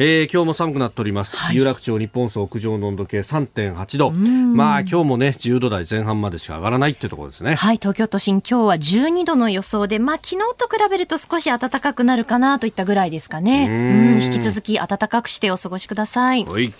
[0.00, 7.56] えー、今日も寒くなっております、はい、有楽町日本層屋上の温度計3.8度まあ今日もね10度台前半までしか上がらないっていうところですね。
[7.56, 16.72] はい東京都心今日は12度の予想でまあ昨日と比べると少し暖かくなるかなといったぐらいですかねうん引き続き暖かくしてお過ごしくださいはい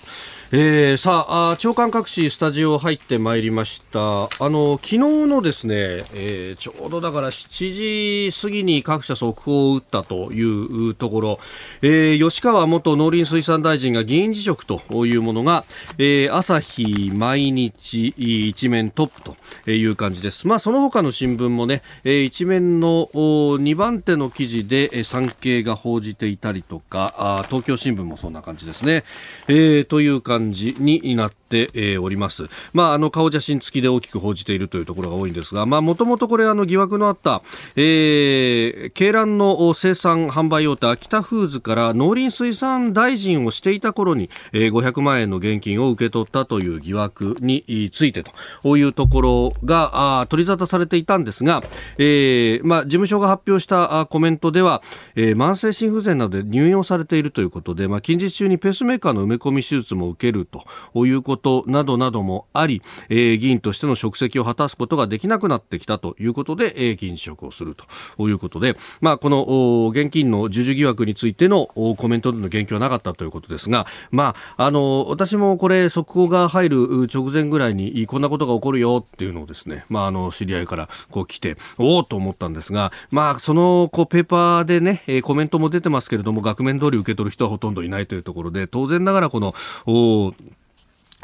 [0.50, 4.00] えー、さあ長官各紙スタジオ入ってまいりました。
[4.00, 5.74] あの昨日のですね、
[6.14, 10.42] えー、ちょうどだから7時過ぎに各社速報を打ったとい
[10.88, 11.38] うところ、
[11.82, 15.66] えー、吉川元農林水産大臣が議員辞職というものが、
[15.98, 20.46] えー、朝日毎日一面トップという感じです。
[20.46, 29.04] まあその他の新聞もね、えー、一面の2番手の記事で産経が報じていたりとかあ東京新聞もそんな感じですね、
[29.48, 32.48] えー、という感感じになっております。
[32.72, 37.42] まあ、あの、顔写真付きで大きく報じているというところが多いんですが、まあ、もともとこれ、あの、疑惑のあった、
[37.76, 48.22] えー、鶏卵の生産販売大手、秋田フーズから農林水産大臣をしていた頃に、えー、500万円の現金を受け取ったという疑惑について
[48.62, 51.62] というところが、あ取り沙汰されていたんですが、
[51.96, 54.82] えー、まあ、事務所が発表したコメントでは、
[55.14, 89.54] えー、慢性心不全などで入院をされているということで、まあ、近日中にペースメーカーの埋め込み手術も受けるということとなどなどもあり、えー、議員としての職責を果たすことができなくなってきたということで、えー、議員辞職をするということで、まあ、この現金の授受疑惑についてのコメントでの言及はなかったということですが、まあ、あの私もこれ速報が入る直前ぐらいにこんなことが起こるよっていうのをですね、まあ、あの知り合いからこう来ておおと思ったんですが、まあ、そのこうペーパーでねコメントも出てますけれども額面通り受け取る人はほとんどいないというところで当然ながらこの
[89.86, 90.32] お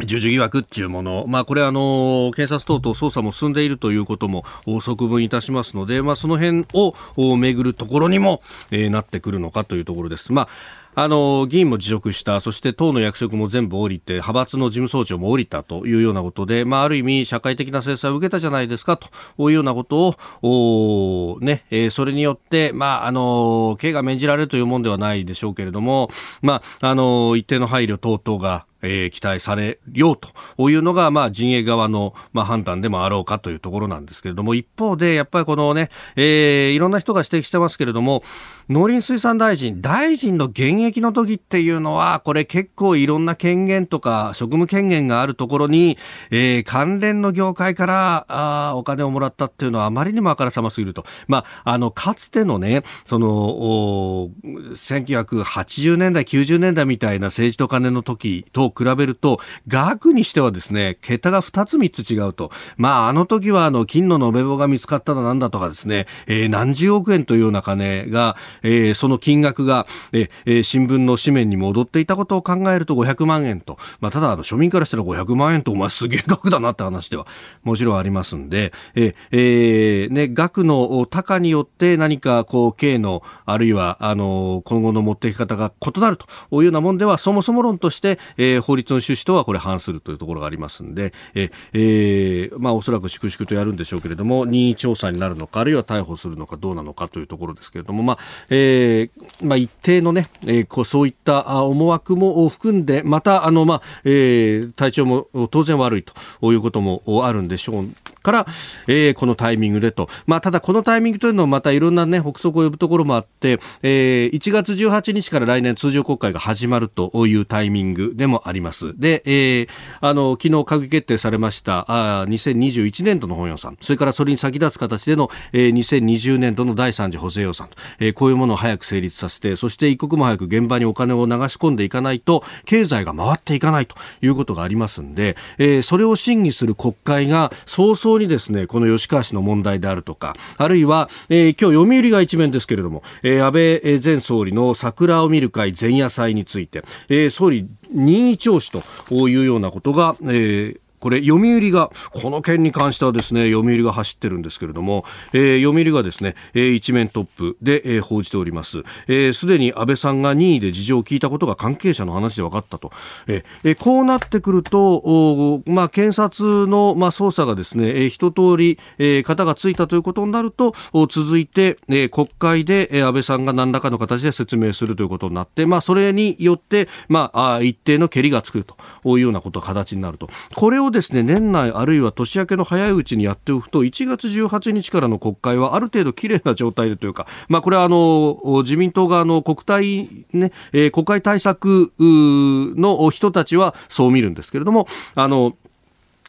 [0.02, 4.44] 従事疑惑っていうもの、まあ、これあの、検察等々捜査も進んでいるということも
[4.80, 10.32] 側分いたしますので、まあ、その辺をめぐるところにも、えー、なってくるのかというところです。
[10.32, 19.08] まああの議員も辞職した、そして党の役職も全部降りて、派閥の事務総長も降りたというようなことで、まあ、ある意味、社会的な制裁を受けたじゃないですかと
[19.40, 26.10] いうようなことを、ねえー、それによって、まあ、あの刑が免じられるというものではないでしょうけれども、
[26.42, 38.22] まあ、あの一定の配慮等々がえー、期待されようというのが、まあ、陣営側の、まあ、判断でもあろうかというところなんですけれども、一方で、やっぱりこのね、えー、いろんな人が指摘してますけれども、
[38.68, 45.98] 農林水産大臣、大臣の現役の時っていうのは、これ結構いろんな権限とか職務権限があるところに、
[46.30, 51.04] えー、関連の業界からあお金をもらったっていうのはあまりにもあからさますぎると。
[51.28, 62.50] まあ、あの、かつてのね、その、1980年代、90年代みたいな政治と金の時と比べると、額にしてはですね、桁が2つ3つ違うと。
[62.76, 73.78] まあ、あの時はあの、金の延べ棒が見つかっただなんだとかですね、えー、何十億円というような金が、えー、その金額が、えー、新聞の紙面に戻っていたことを考えると500万円と。
[74.00, 77.26] まあ、ただ、あの、庶民からしたら500万円とお前すげえ額だなって話では、
[77.62, 98.18] もちろんありますんで、ええー、ね、額の高によって何か、こう、刑の、あるいは、あの、今後の持っていき方が異なるというようなもんでは、そもそも論として、えー、法律の趣旨とはこれ反するというところがありますんで、ええー、まあおそらく粛々とやるんでしょうけれども、任意調査になるのか、あるいは逮捕するのかどうなのかというところですけれども、まあ、
[98.50, 107.88] えー、まあ一定のね、えー、こうそういった思惑も含んで、また、あの、まあ、えー、体調も当然悪いということもあるんでしょう
[108.22, 108.46] から、
[108.88, 110.08] えー、このタイミングでと。
[110.26, 118.98] まあ、ただこのタイミングというのはまたいろんなね、憶測を呼ぶところもあって、えー、1月18日から来年通常国会が始まるというタイミングでもありります。
[118.98, 119.68] で、えー、
[120.00, 127.68] あの、昨日閣議決定されました、あ2021年度の本予算、それからそれに先立つ形での、えー、2020年度の第3次補正予算、
[127.98, 155.04] えー、こういうものを早く成立させて、そして一刻も早く現場にお金を流し込んでいかないと、経済が回っていかないということがありますんで、えー、それを審議する国会が早々にですね、この吉川氏の問題であるとか、あるいは、えー、今日読売が一面ですけれども、えー、安倍前総理の桜を見る会前夜祭について、えー、総理任意聴取というようなことが、えーこれ読売がこの件に関してはですね読売が走ってるんですけれども、
[155.34, 158.70] えー、読売がですね、えー、一面トップで、えー、報じております。
[158.70, 162.90] すで、えー、に安倍さんが任意で事情を聞いたことが関係者の話で分かったと、
[163.26, 170.74] えー、こうなってくると、まあ、検察の、まあ、捜査がですね、えー、一通り、えー、型がついたということになると
[171.10, 180.30] 続いて、えー、国会で、えー、安倍さんが何らかの形で説明するということになって、まあ、それによって、まあ、一定のけりがつくというようなこと形になると。
[180.54, 195.56] これをですね年内あるいは年明けの早いうちにやっておくと1月18日からの国会はある程度きれいな状態でというか、まあ、これはあの自民党側の国対、ねえー、国会対策の人たちはそう見るんですけれども、あの、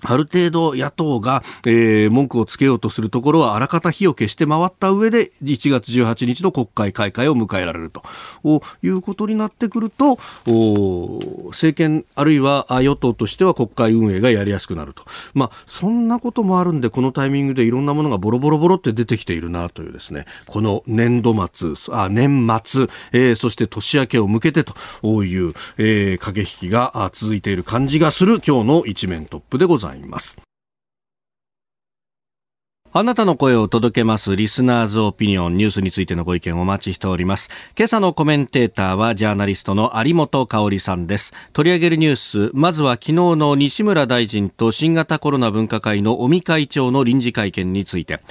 [0.07, 8.03] ある程度野党が、えー、文句をつけようとするところはあらかた火を消して回った上で1月18日の国会開会を迎えられると。
[8.83, 10.17] いうことになってくると
[11.47, 15.03] 政権あるいは与党としては国会運営がやりやすくなると、
[15.33, 20.25] まあ、そんなこともあるんでこのタイミングでいろんなものがボロボロボロって出てきているなというですね。
[20.47, 29.94] この年度末あ年末、えー、そして年明けを向けてという、えー、駆け引きが続いている感じがする今日の一面トップでございます。
[29.95, 30.37] います。
[32.97, 37.49] あなたの声を届けますリスナーズオピニオンニュースについてのご意見をお待ちしております。
[37.77, 41.33] 今朝のコメンテーターはジャーナリストの有本香里さんです。
[41.51, 48.21] 取り上げるニュース、まずは昨日の西村大臣と新型コロナ分科会の尾身会長の臨時会見について。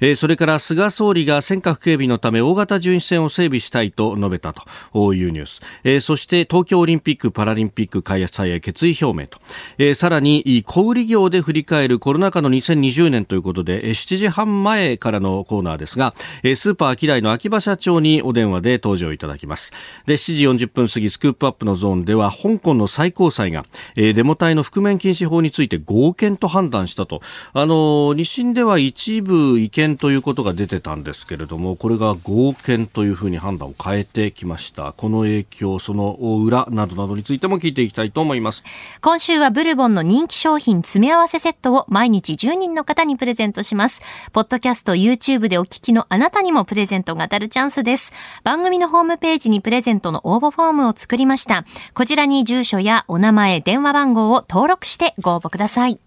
[0.00, 4.54] えー、それから菅総理が尖閣警備のため大型巡視船を整備したいと述べた
[4.92, 9.38] というニュース、えー、そして東京オリンピック・パラリンピック開催へ決意表明と、
[9.78, 19.72] えー、さらに小売業で振り返るコロナ禍の2020年ということで、え、7時半前からのコーナーですが、え、スーパーアキダイの秋葉社長にお電話で登場いただきます。
[20.06, 23.64] で7時40分過ぎスクープアップのゾーンでは香港の最高裁が、
[23.96, 27.20] え、デモ隊の覆面禁止法について合憲と判断したと。
[27.52, 34.92] あの日清では一部違憲ということが出てたんですけれどもこれが合憲というふうに判断を変えてきました。
[34.92, 38.64] この影響その裏などなどについても聞いていきたいと思います。
[39.00, 44.02] 今週はブルボンの人気商品詰め合わせセットを毎日10人の方にプレゼントします。
[44.32, 48.12] ポッドキャスト YouTube でお聞きのあなたにもプレゼントが当たるチャンスです。
[48.44, 51.64] 番組のホームページにプレゼントの応募フォームを作りました。
[51.94, 55.98] こちらに住所やお名前電話番号を登録してご応募ください。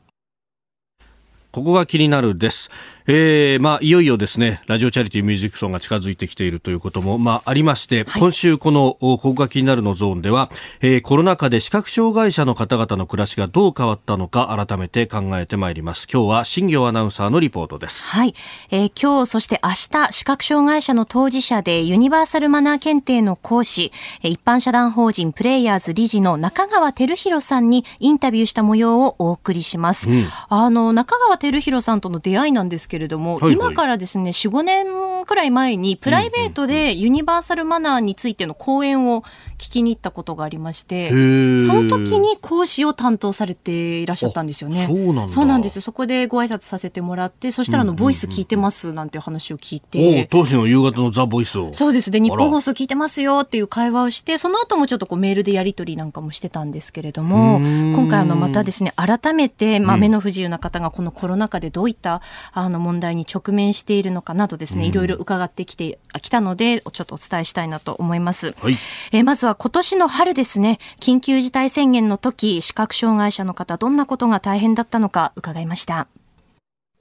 [1.52, 2.72] ここが気になるです。
[3.08, 10.52] えー、まあ、いよいよですね、ラジオチャリティーミュージックソンが近づいてきているということも、まあ、ありまして、はい、今週この、ここが気になるのゾーンでは、
[10.82, 16.08] えー、コロナ禍で視覚障害者の方々の暮らしがどう変わったのか、改めて考えてまいります。
[16.12, 18.08] 今日は、新業アナウンサーのリポートです。
[18.08, 18.36] はい。
[18.70, 30.08] えー、今日、そして明日、視覚障害者の当事者で、ユニバーサルマナー検定の講師、一般社団法人プレイヤーズ理事の中川照弘さんにインタビューした模様をお送りします。
[30.08, 39.22] うん、あの、中川照弘さんとの出会いなんですけれども、はいはい、今からですね、4、5年くらい前に、プライベートでユニバーサルマナーについての講演を
[39.58, 44.88] 聞きに行ったことがありまして、その時に講師を担当されていらっしゃったんですよね。
[45.30, 50.28] そうなんですそこでご挨拶させてもらって、そしたらあの、ボイス聞いてますなんていう話を聞いて。
[50.30, 51.70] 当時の夕方のザ・ボイスを。
[51.74, 52.12] そうです。
[52.12, 62.22] で、日本放送聞いてますよっていう会話をして、その後もちょっとこうメールでやり取りなんかもしてたんですけれども、今回あの、またですね、改めて、まあ、目の不自由な方がこのコロナ禍でどういった
[62.52, 68.54] あの問題に直面しているのかなどですね、いろいろ伺ってきてきたので、ちょっとお伝えしたいなと思います。
[68.60, 68.74] はい、
[69.12, 76.08] えまずは今年の春ですね、緊急事態宣言の時、視覚障害者の方、どんなことが大変だったのか伺いました。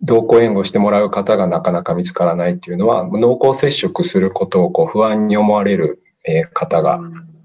[0.02, 6.02] 同行援護してもらう方がなかなか見つからないっていうのは、濃厚接触することをこう不安に思われる
[6.52, 7.00] 方が、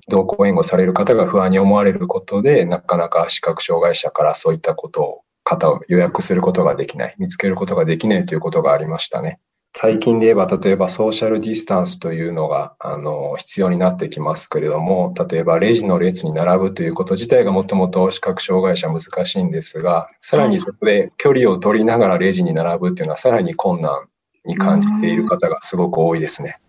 [0.08, 9.40] 同行援護される方が不安に思われることで、なかなか視覚障害者からそういったことを、方を予約することができない、見つけることができないということがありましたね。
[9.78, 24.08] 最近で言えば、例えばソーシャルディスタンスというのが、あの、必要になってきますけれども、例えばレジの列に並ぶということ自体がもともと視覚障害者難しいんですが、さらにそこで距離を取りながらレジに並ぶっていうのはさらに困難
[24.46, 26.60] に感じている方がすごく多いですね。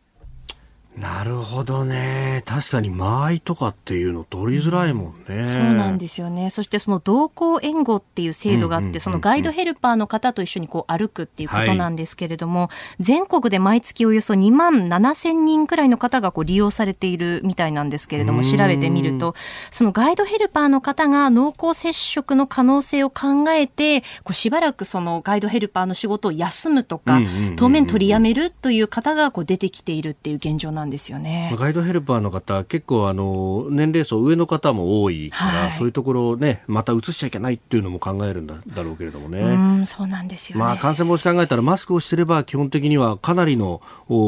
[0.97, 2.43] なるほどね。
[2.47, 5.47] 確かに間合いとかっていうの取りづらいもんね。
[5.47, 6.49] そうなんですよね。
[6.49, 12.67] そしてその同行援護っていう制度があって、そのガイドヘルパーの方と一緒にこう歩くっていうことなんですけれども、は
[12.99, 19.35] い、全国で毎月およそ2万7千人くらいの方がこう利用されているみたいなんですけれども、調べてみると、
[19.71, 27.21] そのガイドヘルパーの方が濃厚接触の可能性を考えて、こうしばらくそのガイドヘルパーの仕事を休むとか、
[27.57, 31.53] 当面取りやめるという方がこう出てきているっていう現状なんですなんですよね。
[31.59, 39.41] ガイドヘルパーの方、結構あの年齢層上の方も多いから、はい、そういうところをね、また移しちゃいけないっていうのも考えるんだだろうけれどもね。
[39.41, 43.83] うん、そうなんですよ、ね、まあ感染防止考えたらマスクをしてれば基本的にはかなりの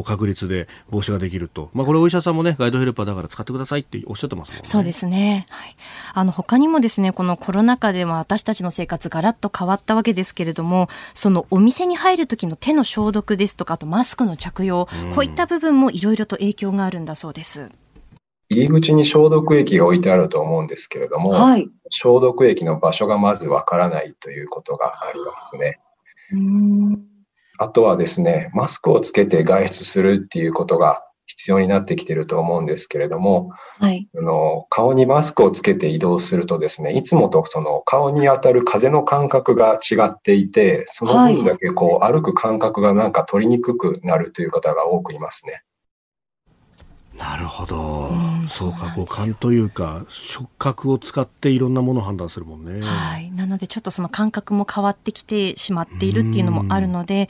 [0.04, 1.70] 確率で防止ができると。
[1.72, 4.60] まあこれお医者さんもね、ガイドヘルパーだから使ってくださいっておっしゃってますね。
[4.64, 5.46] そうですね。
[5.48, 5.76] はい。
[6.14, 17.70] あの他にもですね、このコロナ禍では私たちの生活ガラッと変わったわけですけれども、そのお店に入る時の手の消毒ですとか、あとマスクの着用、うん、こういった部分もいろいろと影響があるんだそうです。
[18.50, 25.80] 入り口に消毒液が置いてあると思うんですけれども、はい、消毒液の場所がまずわからないということがありますね。
[27.58, 45.62] あとはですね、マスクをつけて外出するっていうことが必要になってきてると思うんですけれども、はい、あの顔にマスクをつけて移動するとですね、いつもとその顔に当たる風の感覚が違っていて、その分だけこう歩く感覚がなんか取りにくくなるという方が多くいますね。
[47.18, 52.80] なるほど、うん、そうか五感というか触覚を使っていろんなものを判断するもんね。
[52.80, 57.28] はい、なのでちょっとその感覚も変わってきてしまっているっていうのもあるので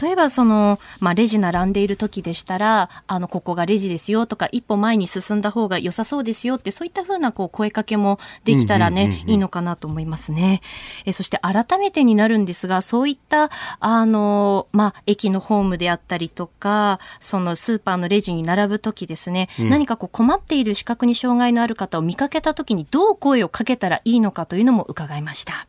[0.00, 10.60] 例えばその、まあ、レジ並んでいる時でしたらあのここがレジですよとか一歩前に進んだ方が良さそうですよってそういったふうなこう声かけもできたらね、いいのかなと思いますね。
[11.06, 25.66] えそして改めてになるんですがそういったあの、まあ、駅のホームであったりとかそのスーパーのレジに並ぶ時ですね、うん、何かこう困っている視覚に障害のある方を見かけた時にどう声をかけたらいいのかというのも伺いました。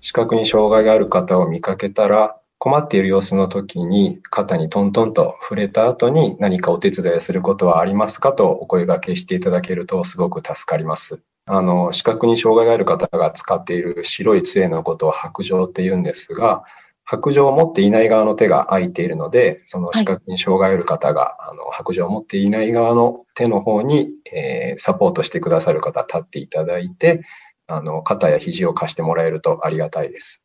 [0.00, 11.20] 視覚に障害がある方を見かけたら困っている様子の時に肩にトントンと触れた後に何かお手伝いすることはありますかとお声掛けしていただけるとすごく助かります。
[11.46, 16.64] あの、視覚に障害がある方が使っている白い杖のことを白状って言うんですが、
[17.10, 27.22] 白状を持っていない側の手が空いているので、その視覚に障害ある方が、はい、あの白状を持っていない側の手の方に、えー、サポートしてくださる方立っていただいて、
[27.66, 30.44] あの肩や肘を貸してもらえるとありがたいです。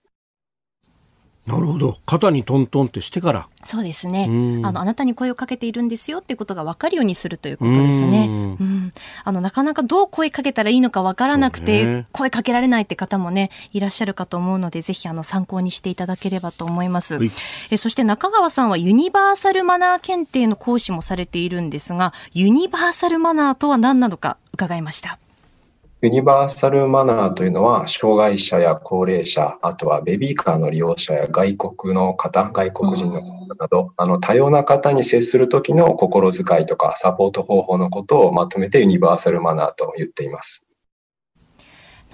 [1.45, 1.97] なるほど。
[2.05, 3.47] 肩にトントンってしてから。
[3.65, 4.25] そうですね。
[4.63, 8.27] あのあなたに声をかけているんですよっていうことが分かるようにするということですね。
[8.29, 8.93] うん。
[9.25, 17.31] あのなかなかどう声かけたらいいのか分からなくて、ね、声かけられないって方もねいらっしゃるかと思うのでぜひあの参考にしていただければと思います、はい、
[17.71, 25.19] えそして中川さんはユニバーサルマナー検定の講師もされているんですがユニバーサルマナーとは何なのか伺いました
[26.03, 40.62] ユニバーサルマナーというのは、障害者や高齢者、あとはベビーカーの利用者や外国の方、外国人の方など、あの多様な方に接するときの心遣いとかサポート方法のことをまとめてユニバーサルマナーと言っています。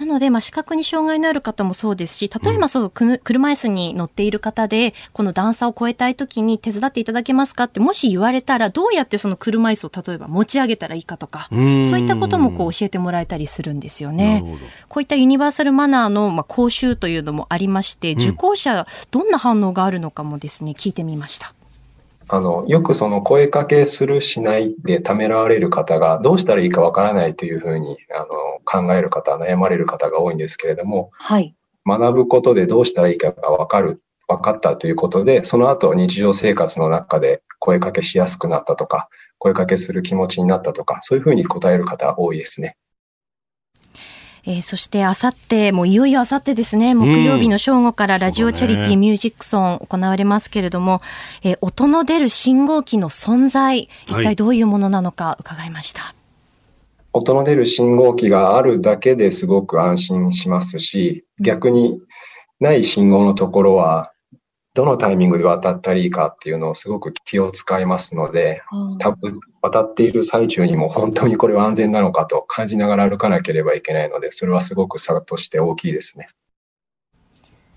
[0.00, 11.60] なので、まあ、視覚に障害のある方もそうですし、例えばそう、車椅子に乗っている方で、この段差を越えたいときに手伝っていただけますかって、もし言われたら、どうやってその車椅子を例えば持ち上げたらいいかとか、そう
[11.98, 14.42] いったこともこう教えてもらえたりするんですよね。
[14.88, 21.52] こういったユニバーサルマナーの、まあ、講習というのもありまして、受講者、どんな反応があるのかもですね、聞いてみました。
[22.32, 28.26] あの、よくその声かけするしないでためらわれる方がどうしたらいいかわからないというふうにあの
[28.64, 39.08] 考える方、悩まれる方が多いんですけれども、はい、学ぶことでどうしたらいいかがわかる、分かったということで、その後日常生活の中で声かけしやすくなったとか、
[39.38, 42.76] 声かけする気持ちになったとか、そういうふうに答える方多いですね。
[44.44, 51.02] えー、そしてあさって、もういよいよあさってですね、木曜日の正午からラジオチャリティーミュージックソン行われますけれども、
[51.44, 56.02] ね、えー、音の出る信号機の存在、一体どういうものなのか伺いました。
[56.02, 56.14] はい
[57.12, 61.98] 音の出る信号機があるだけですごく安心しますし、逆に
[62.60, 64.12] ない信号のところは
[64.74, 68.62] どのタイミングで渡ったらいいかっていうのをすごく気を使いますので、
[68.98, 76.28] 多分渡っている最中にも本当にこれは安全なのかと感じながら歩かなければいけないので、それはすごく差として大きいですね。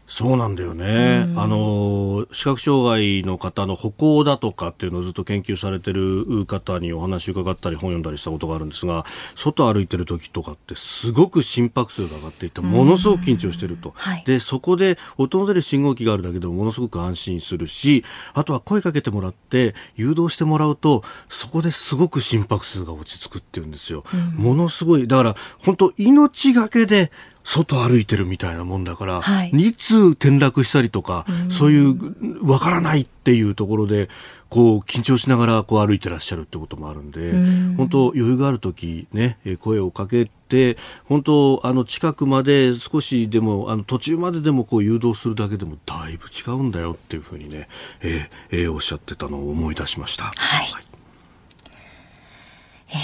[0.05, 9.05] そうなんだよね、あの視覚障害の方の歩行だとかっていうのをずっと研究されてる方にお話伺ったり本読んだりしたことがあるんですが
[9.35, 24.03] 外歩いてる時とかってすごく心拍数が上がっていてものすごく緊張してると、はい、でそこで音の出る信号機があるだけでもものすごく安心するしあとは声かけてもらって誘導してもらうとそこですごく心拍数が落ち着くっていうんですよ、
[24.35, 27.11] ものすごいだから本当命がけで
[27.43, 34.09] 外歩いてるみたいなもんだから、はい、いつ転落したりとか、うん、そういうわからないっていうところで
[34.49, 37.37] こう緊張しながらこう歩いてらっしゃるってこともあるんで、う
[37.73, 47.67] ん、本当余裕がある時ね声をかけて本当あの近くまで少しでもあの途中まででもこう誘導するだけでもだいぶ違うんだよっていうふうにね、
[48.01, 50.25] えーえー、おっしゃってたのを思い出しました。
[50.25, 50.31] は
[50.63, 50.92] い、はい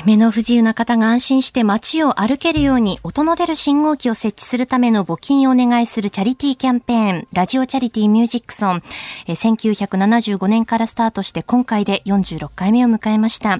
[0.05, 8.83] 目の不自由な方が安心して街を歩けるように音の出る信号機を設置するための募金をお願いするチャリティーキャンペーン、ラジオチャリティーミュージックソン、
[9.27, 13.59] 1975年からスタートして今回で46回目を迎えました。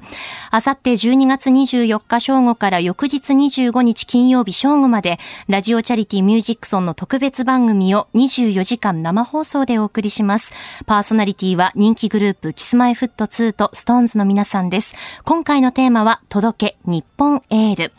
[0.52, 5.18] あさって12月24日正午から翌日25日金曜日正午まで、
[5.48, 10.52] ラジオチャリティーミュージックソンの特別番組を24時間生放送でお送りします。
[10.86, 14.96] パーソナリティは人気グループキスマイフット2とストーンズの皆さんです。
[15.26, 17.92] 今回のテーマは届け日本エール。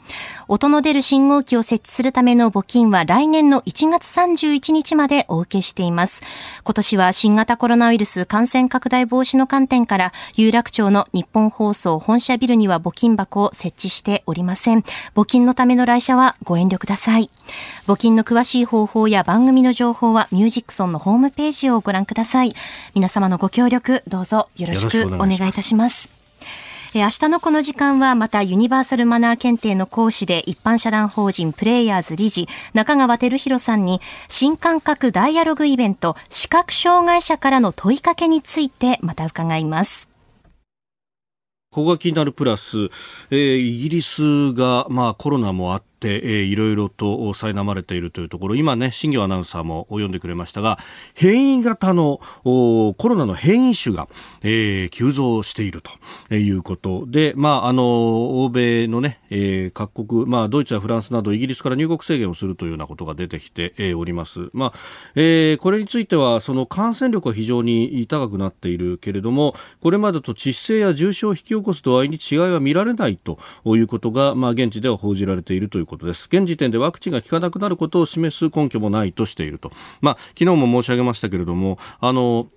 [0.49, 6.23] 音の出る信号機を設置するための募金は来年の1月31日までお受けしています。
[6.65, 14.85] 今年は新型コロナウイルス感染拡大防止の観点から有楽町の日本放送本社ビルには募金箱を設置しておりません。
[15.15, 17.31] 募金のための来社はご遠慮ください。
[17.87, 22.55] 募金の詳しい方法や番組の情報はミュージックソンのホームページをご覧ください。
[22.95, 26.20] 皆様のご協力どうぞよろしくお願いいたします。
[26.93, 40.09] え明日のこの時間はまたユニバーサルマナー検定の講師で一般社団法人プレイヤーズ理事中川照弘さんに新感覚ダイアログイベント視覚障害者からの問いかけについてまた伺います。
[41.71, 42.91] ここが気になるプラス、
[43.31, 50.79] えー、イギリスが、まあ、コロナもあって、えー、いろいろと苛まれているというところ、今ね、新業アナウンサーも読んでくれましたが、
[51.15, 54.09] 変異型のコロナの変異種が、
[54.43, 55.83] えー、急増している
[56.29, 64.49] ということで、まあ、あの、欧米のね、えー、各国、まあ、ドイツやフランスなどイギリスから入国制限をするというようなことが出てきて、えー、おります。
[64.53, 64.73] まあ、
[65.15, 76.29] えー、これについては、その感染力は非常に高くなっているけれども、これまでと致死性や重症を引き起こす度合いに違いは見られないということが、まあ、現地では報じられているということです。
[76.33, 79.73] 現時点でワクチンが効かなくなることを示す根拠もないとしていると。
[80.01, 82.49] まあ、昨日も申し上げましたけれども、あの、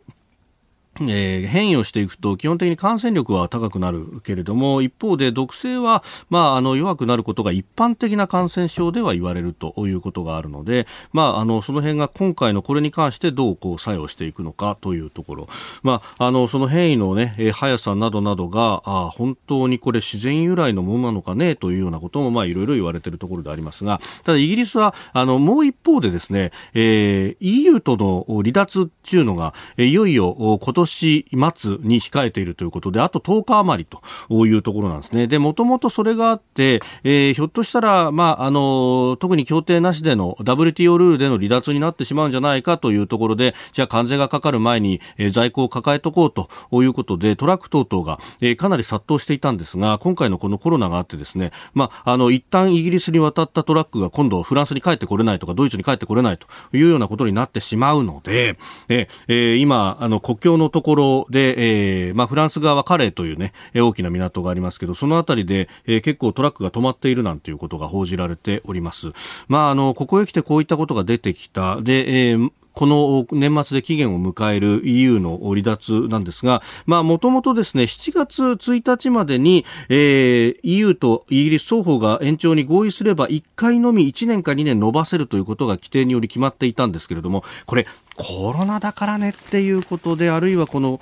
[1.02, 15.48] えー、変異をしていくと基本的に感染力は高くなるけれども一方で毒性は、まあ、あの弱くなることが一般的な感染症では言われるということがあるので、まあ、あのその辺が今回のこれに関してどうこう作用していくのかというところ、
[15.82, 24.00] まあ、あのその変異の、ね、速さなどなどがあ本当にこれ自然由来のものなのかねというようなこともいろいろ言われているところでありますが。
[24.24, 31.26] ただイギリスはあのもう一方でですね、えー、EU との離脱というのがいよいよ今年年
[31.56, 33.98] 末に控えているということで、あと10日余り
[34.30, 35.28] というところなんですね。
[35.28, 46.50] で、もともとそれがあって、えー、ひょっとしたら、まあ、あの、特に協定なしでの WTO ルールでの離脱になってしまうんじゃないかというところで、じゃあ関税がかかる前に、えー、在庫を抱えとこうと
[46.84, 69.14] いうことで、トラック等々が、えー、かなり殺到していたんですが、今回のこのコロナがあってですね、まあ、あの、一旦イギリスに渡ったトラックが今度フランスに帰ってこれないとか、ドイツに帰ってこれないというようなことになってしまうので、えー、今、あの、国境のところで、えー、まあ、フランス側はカレーというね、大きな港がありますけど、そのあたりで、えー、結構トラックが止まっているなんていうことが報じられております。
[69.48, 71.82] まあ、あの、ここへ来てこういったことが出てきた。
[71.82, 91.00] で、えーこの年末で期限を迎える EU の離脱なんですが、まあ、もともとですね、7月1日までに、えー、EU とイギリス双方が延長に合意すれば、1回のみ1年か2年延ばせるということが規定により決まっていたんですけれども、これ、コロナだからねっていうことで、あるいはこの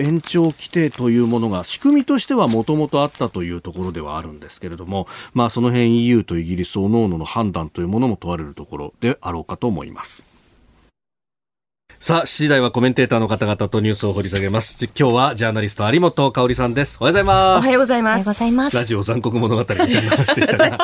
[0.00, 10.33] 延長規定というものが仕組みとしてはもともとあったというところではあるんですけれども、まあその辺 EU とイギリスおのおのの判断というものも問われるところであろうかと思います。
[12.04, 14.76] さあ、7時台はコメンテーターの方々とニュースを掘り下げます。
[14.94, 16.98] 今日はジャーナリスト有本香里さんです。
[17.00, 17.64] おはようございます。
[17.64, 18.12] おはようございます。
[18.12, 18.76] おはようございます。
[18.76, 20.78] ラジオ残酷物語みたいな話でしたが。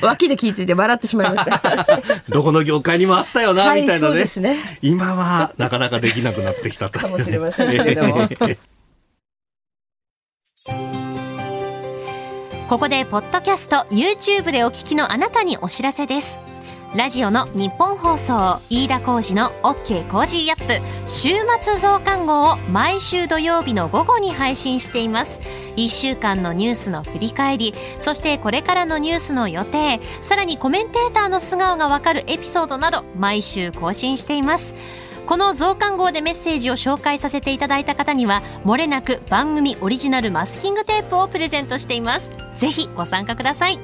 [0.00, 1.60] 脇で聞いてて笑ってしまいました。
[2.30, 4.24] どこの業界にもあったよな、はい、みたいなね。
[4.38, 7.00] ね今はなかなかできなくなってきたと。
[7.00, 8.28] かもしれませんけれども。
[12.68, 16.40] ここでポッドキャスト YouTube でお聞きのあなたにお知らせです。
[16.94, 21.08] ラジオの日本放送飯田浩二の OK コージーアップ。
[21.08, 21.30] 週
[21.60, 25.40] 末増刊号を毎週土曜日の午後に配信しています。
[25.74, 34.72] 1週間のニュースの振り返りそしてこれからのニュースの予定さらにコメンテーターの素顔がわかるエピソードなど毎週更新しています。
[35.26, 42.30] この増刊号でメッセージを紹介させていただいた方にはもれなく番組オリジナルマスキングテープをプレゼントしています。
[42.54, 43.80] ぜひご参加ください。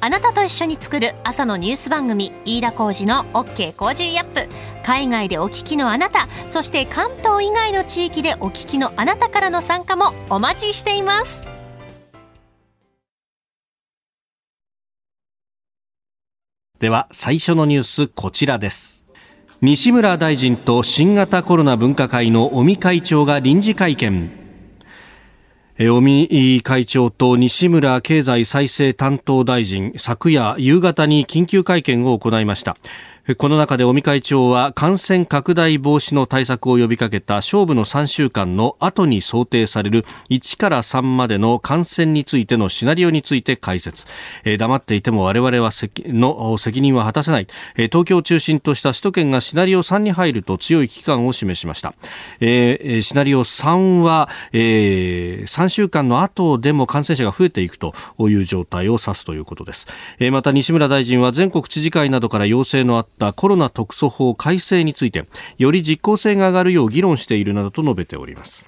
[0.00, 4.48] あなたと一緒に作る朝のニュース番組飯田浩二の OK コージーアップ。
[4.84, 11.46] 海外でお聞きのあなたそして関東以外の地域でお聞きのあなたからの参加もお待ちしています。
[16.78, 19.02] では最初のニュースこちらです。
[19.60, 24.47] 西村大臣と新型コロナ分科会の尾身会長が臨時会見。
[25.80, 32.76] 尾身会長と西村経済再生担当大臣昨夜夕方に緊急会見を行いました。
[33.36, 44.06] この中で尾身会長は感染拡大防止の対策を呼びかけた勝負の3週間の後に想定される1から3までの感染についてのシナリオについて解説、
[44.58, 45.70] 黙っていても我々は
[46.06, 51.92] の責任は果たせない、東京を中心とした首都圏がシナリオ3に入ると強い危機感を示しました、
[52.40, 59.86] シナリオ3は、え、3週間の後でも感染者が増えていくという状態を指すということです、
[60.32, 65.26] また西村大臣は全国知事会などから要請のあったったコロナ特措法改正について
[65.58, 68.66] より実効性が上がるよう議論しているなどと述べております。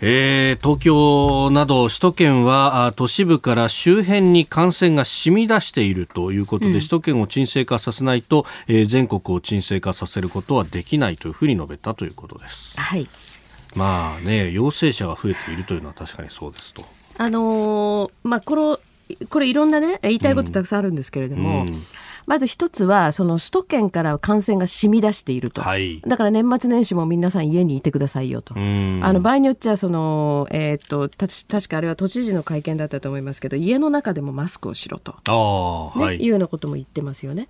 [0.00, 12.78] えー、東京など首都圏は都市部から周辺に感染が染み出しているということで、うん、首都圏を沈静化させないと、えー、全国を沈静化させることはできないというふうに述べたということです。
[12.80, 13.08] はい。
[13.74, 16.84] まあね、陽性者が増えているというのは確かにそうですと。
[17.18, 18.78] あのー、まあこの
[19.28, 21.62] これいろんなね言いたいことたくさんあるんですけれども。
[21.62, 21.82] うんうん
[22.28, 25.62] まず一つは、その首都圏から感染が染み出していると。
[25.62, 28.54] はい、だから年末年始も皆さん家にいてくださいよと。
[28.54, 35.12] あの場合によっちゃ、その、えっ、と、た確かあれは都知事の会見だったと思いますけど、家の中でもマスクをしろと。
[35.96, 37.48] ね、はい、いうようなことも言ってますよね。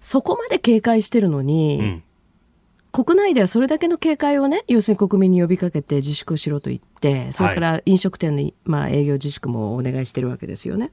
[0.00, 2.02] そこまで警戒してるのに、うん
[3.04, 10.92] 国内ではそれだけの警戒をね、要するに国民に呼びかけて自粛をしろと言って、それから飲食店の、まあ、営業自粛もお願いしてるわけですよね。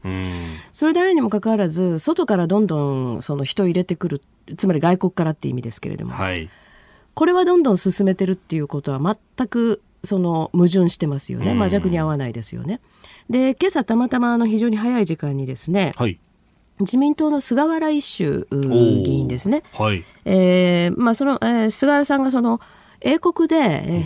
[0.74, 4.22] それであるにもかかわらず、外からどんどんその人を入れてくる、
[4.58, 6.50] つまり外国からって意味ですけれども、はい、
[7.14, 9.00] これはどんどん進めてるっていうことは
[9.38, 11.54] 全くその矛盾してますよね。
[11.54, 12.82] 真逆に合わないですよね。
[13.30, 16.20] で、今朝たまたまあの非常に早い時間にですね、はい
[16.80, 19.64] 自民党の菅原一秀議員ですね。
[19.74, 20.04] はい。
[20.26, 22.60] えー、まあその、えー、菅原さんがその
[23.04, 23.58] 英国で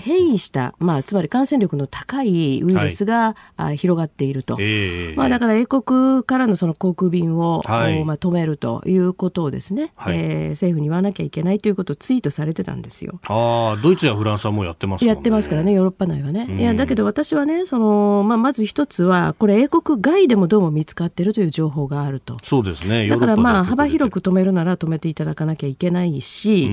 [0.04, 13.20] 変異した、まあ、つまり感染力の高いウイルスが、はい、広がっていると、えー、まあ、だから英国からのその航空便を、はい、まあ、止めるということをですね、はい、えー、政府に言わなきゃいけないということをツイートされてたんですよ。
[13.28, 16.48] あドイツやフランスはもうやってます、ね、やってますからね、ヨーロッパ内はね。
[16.58, 22.38] いやだけど私はね、そのまあ、まず一つは、これ、英国外でもどうも見つかっているという情報があると。
[22.44, 26.72] そうですねだからまあ幅広く止めるなら止めていただかなきゃいけないし、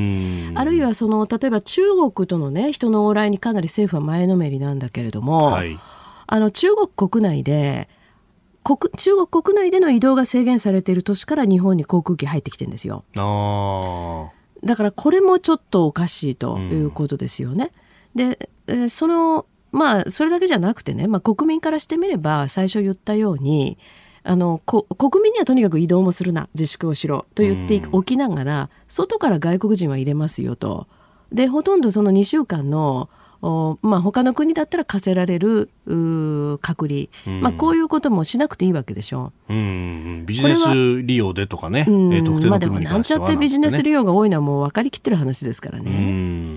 [0.54, 5.78] あるいはその例えば中国国とのね人の往来にかなり政府は前のめりなんだけれども、はい、
[6.26, 7.88] あの中国国内で
[8.64, 13.04] 国中国国内での移動が制限されている都市から日本に航空機入ってきてるんですよ。
[14.64, 17.72] だからこれもちょっとおかしいということですよね。
[18.16, 18.30] うん、
[18.68, 23.76] でそのまあそれだけじゃなくてね、まあ、国民からしてみれば最初言ったように
[24.22, 30.86] あの国民にはとにかく移動もするな自粛をしろと言っておきながら、うん、外から外国人は入れますよと。
[31.34, 33.08] でほとんどその2週間の
[33.82, 35.68] まあ、他の国だったら課せられる
[36.62, 39.32] 隔離、うん、まあ、こういうこともしなくていいわけでしょ。
[39.50, 39.52] う。
[39.52, 45.90] うん、ビジネス利用でとかね、うん、特定のまあ、でもなんちゃってビジネス利用が多いのはもう分かりきってる話ですからね。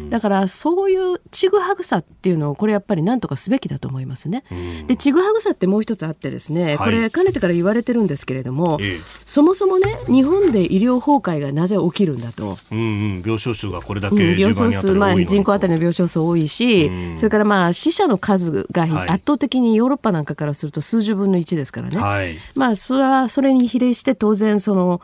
[0.07, 4.43] うん、だからそういうちぐはぐさっていうのをこれやっぱりなんとかすべきだと思いますね。
[4.87, 8.79] でちぐはぐさってもう一つあってですね、これかねてから言われてるんですけれども、
[9.25, 12.57] そもそもね日本で医療崩壊がなぜ起きるんだと。
[12.71, 25.01] うんうん、病床数がこれだけ、病床数、まあ、人口当たりの病床数多いし、それからまあ死者の数が圧倒的にヨーロッパなんかからすると数十分の1ですからね、はい、まあそれはそれに比例して当然その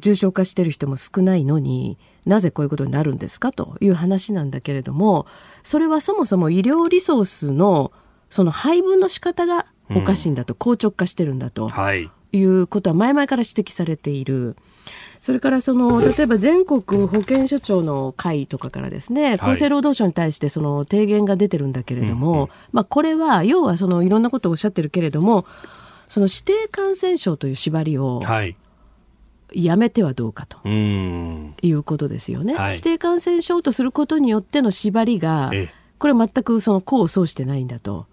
[0.00, 5.26] 重症化している人も少ないのになぜこういうことになるんですかという話なんだけれども
[5.62, 7.92] それはそもそも医療リソースの
[8.30, 14.56] その配分の仕方がおかしいんだと、うん、硬直化してるんだと、はい、いうことは前々から指摘されている。
[15.20, 25.46] それからその例えば全国保健所長の会とかからですね、厚生労働省に対してその提言が出てるんだけれども、まあ、これは要はそのいろんなことをおっしゃってるけれども
[26.08, 28.20] その指定感染症という縛りを、
[29.54, 30.58] やめてはどうかと。
[30.68, 35.50] いうことですよね、はい、指定感染症とすることによっての縛りが、
[35.98, 38.06] これ全くその功を奏してないんだと。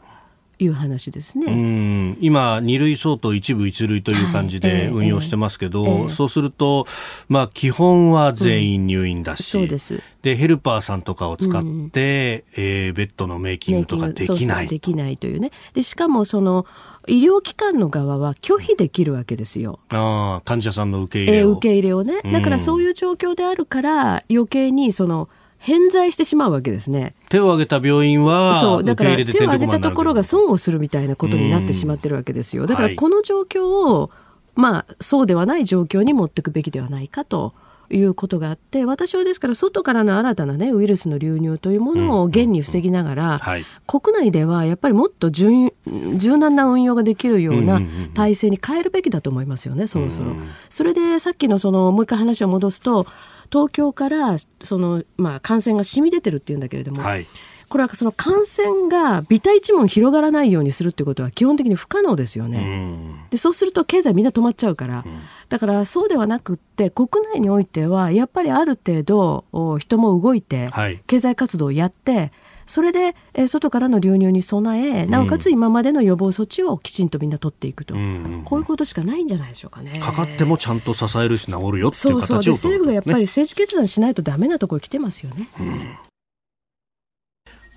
[0.63, 2.15] いう話ですね。
[2.21, 6.05] 今、二類相当一部一類という感じで運用してますけど、はいえーえ。
[6.05, 6.85] ー、そうすると、
[7.29, 10.03] まあ、基本は全員入院だし、うん、そうです。
[10.21, 14.67] でヘルパーさんとかを使って、うん、えー、ベッドのメイキングとかできない。
[14.67, 15.49] できないというね。
[15.73, 16.67] でしかもその
[17.07, 19.79] 医療機関の側は拒否できるわけですよ。
[19.89, 22.21] あ患者さんの受け入れを、えー、受け入れをね。
[22.31, 27.15] だからそういう状況であるから余計にその偏在してしまうわけですね。
[27.29, 32.65] 手を挙げた病院はそうだから手を挙げたところが損をするみたいなことになってしまってるわけですよ。
[32.65, 34.09] だからこの状況を、
[34.55, 37.53] まあそうではない状況に持っていくべきではないかと
[37.91, 43.41] いうことがあって私はですから外からの新たな、ね、ウイルスの流入というものを現に防ぎながら、
[43.87, 47.81] 国内ではやっぱりもっと柔軟な運用ができるような
[48.13, 50.35] 体制に変えるべきだと思いますよね、そろそろ。
[50.69, 53.05] それでさっきのそのもう一回話を戻すと
[53.51, 57.27] 東京からその、まあ、感染が染み出てるっていうんだけれども、はい、
[57.71, 63.25] これはその感染が微体一問広がらないようにするってことは基本的に不可能ですよね。
[63.29, 65.05] でそうすると経済みんな止まっちゃうから、
[65.47, 70.69] だからそうではなくって国内においてはやっぱりある程度人も動いて
[71.07, 72.31] 経済活動をやって、はい
[72.71, 79.99] それで、えー、外からの流入に備えなおかつ今までの予防措置をきちんとみんな取っていくと、うん、こういうことしかないんじゃないでしょうかね。
[79.99, 82.53] かかってもちゃんと支えるし治るよっていう形をそうそう。
[82.53, 85.49] 政府がやっぱり政治決断しないとダメなところ来てますよね。
[85.59, 85.97] うん、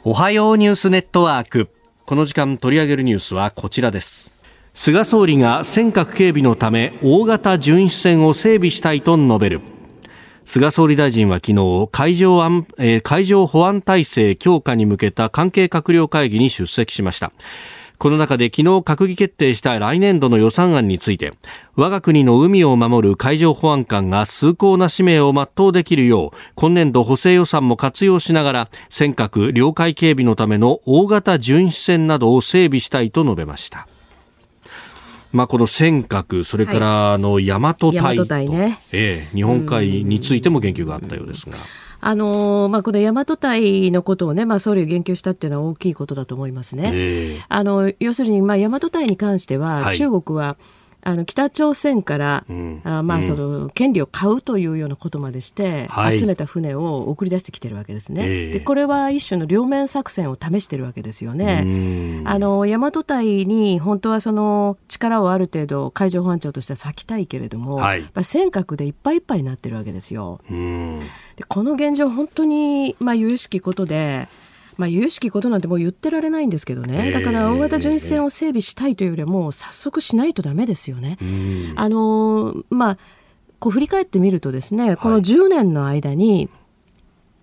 [0.06, 1.70] おはようニュースネットワーク
[2.04, 4.34] この時間取り上げるニュースはこちらです。
[4.74, 9.62] 菅総理が尖閣警備のため大型巡視船を整備したいと述べる。
[10.44, 17.32] 菅総理大臣は昨日海上安、えー、海上保安体制強化に向けた関係閣僚会議に出席しました
[17.98, 21.32] この中で昨日閣議決定した来年度の予算案について
[21.76, 33.86] 我が国の海を守る海上保安官が崇高な使命を全うできるよう今年度補正予算も活用しながら尖閣領海警備のための大型巡視船などを整備したいと述べました。
[35.32, 38.78] まあ、この尖閣、それからあの大和隊ね。
[38.92, 41.58] ええ、日本海についても言及があったようですが。
[42.06, 46.90] あのまあ、この大和隊のことをね、まあ、総理が言及したっていうのは大きいことだと思いますね。
[46.92, 50.58] えー、あの要するに、まあ、大和隊に関しては、中国は、
[51.06, 58.48] あの北朝鮮から、うん、あまあその権利を買うというようなことまでして、集めた船を送り出してきてるわけですね。
[58.52, 62.22] でこれは一種の両面作戦を試してるわけですよね。
[62.24, 70.40] あの大和隊に本当はその力をある程度海上保安庁としては割きたいけれども、はい、尖閣でいっぱいいっぱいになってるわけですよ。
[70.48, 74.26] でこの現状本当にまあ有しきことで。
[74.76, 81.16] まあ、有識ことなんてもう言ってられないんですけどね、だから大型巡視船を整備したいというよりは、もう早速しないとだめですよね。
[81.76, 82.98] あのまあ、
[83.58, 86.48] こう振り返ってみるとですね、この10年の間に、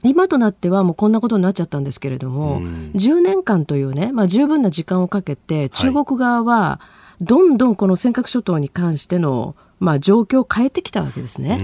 [0.04, 6.80] 今となってはもうこんなことになっちゃったんですけれども、うん、10年間というね、まあ、十分な時間をかけて、中国側は
[7.22, 11.60] どんどんこの尖閣諸島に関しての、まあ、状況を変えてきたわけですね。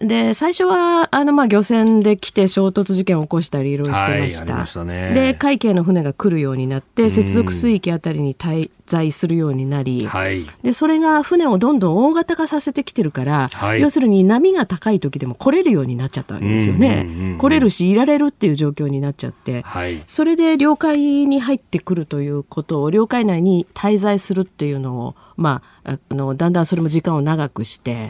[0.00, 4.54] で、最初は、あの、まあ、漁船で来て衝突事件を起こしたりいろいろしてました。
[4.54, 17.36] はい、したね、で、海警の船が来るようになって、接続水域あたりに滞在するようになり、はい、で、それが船をどんどん大型化させてきてるから、はい、要するに波が高い時でも来れるようになっちゃったわけですよね。
[17.38, 28.08] 来れるし、いられるっていう状況になっちゃって、はい、それで領海に入ってくるということを、領海内に滞在するっていうのを、まあ、あの、だんだんそれも時間を長くして、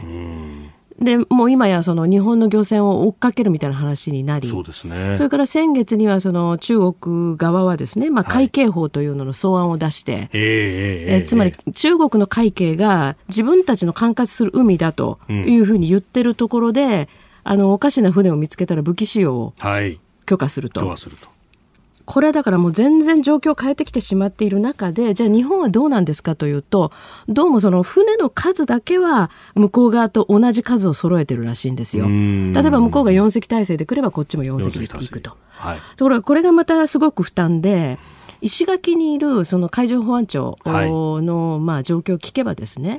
[1.01, 5.15] でもう今やその日本の漁船を追っかけるみたいな話になりそうですね。
[5.15, 17.07] それから先月にはその中国側はですね、まあ、海警法というのの草案を出して、はい、えー、えー、つまり中国の海警が自分たちの管轄する海だというふうに言ってるところで、うん、
[17.43, 19.53] あのおかしな船を見つけたら武器使用を
[20.27, 20.85] 許可すると。
[20.85, 20.97] はい
[22.05, 26.91] これはだからもう全然状況を変えてきてしまっている中で、じゃあ日本はどうなんですかというと、
[27.27, 32.07] どうもその船の数だけは向こう側と同じ数を揃えてるらしいんですよ。
[32.07, 35.37] 例えば向こうが4隻体制で来ればこっちも4隻で行くと。
[35.49, 37.99] はい、ところがこれがまたすごく負担で、
[38.41, 42.97] 石垣にいるその海上保安庁の、まあ状況を聞けばですね、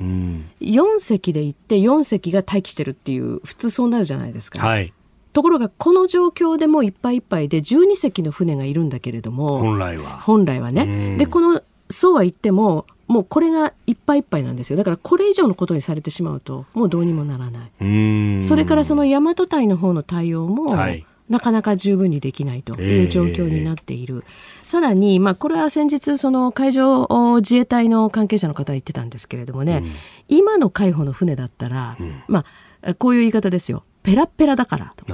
[0.61, 4.65] 4隻で行って4隻が待機してるっていう普通そうなるじゃないですか。
[4.65, 4.93] はい
[5.33, 10.09] ところがこの状況でもいっぱいいっぱいで12隻の船がいるんだけれども本来は。
[10.17, 11.17] 本来はね。
[11.17, 14.77] でこのそうは言ってももうこれがいっぱいいっぱいなんですよ。
[14.77, 18.43] だからこれ以上のことにされてしまうともうどうにもならない。
[18.43, 21.05] それからその大和隊の方の対応も、はい。
[21.29, 29.91] なかなか十分にできないという状況になっている、えー、さらに、まあ、これは先日その海上自衛隊の関係者の方が言ってたんですけれどもね、うん、
[30.27, 32.43] 今の海保の船だったら、うん、ま
[32.81, 35.05] あ、こういう言い方ですよペラペラだからと。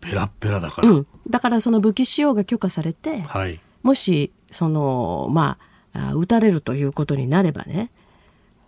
[0.00, 5.58] ペラペラだから、うん、だからその武器使用が許可されて、はい、もしそのま
[5.92, 7.90] あ撃たれるということになればね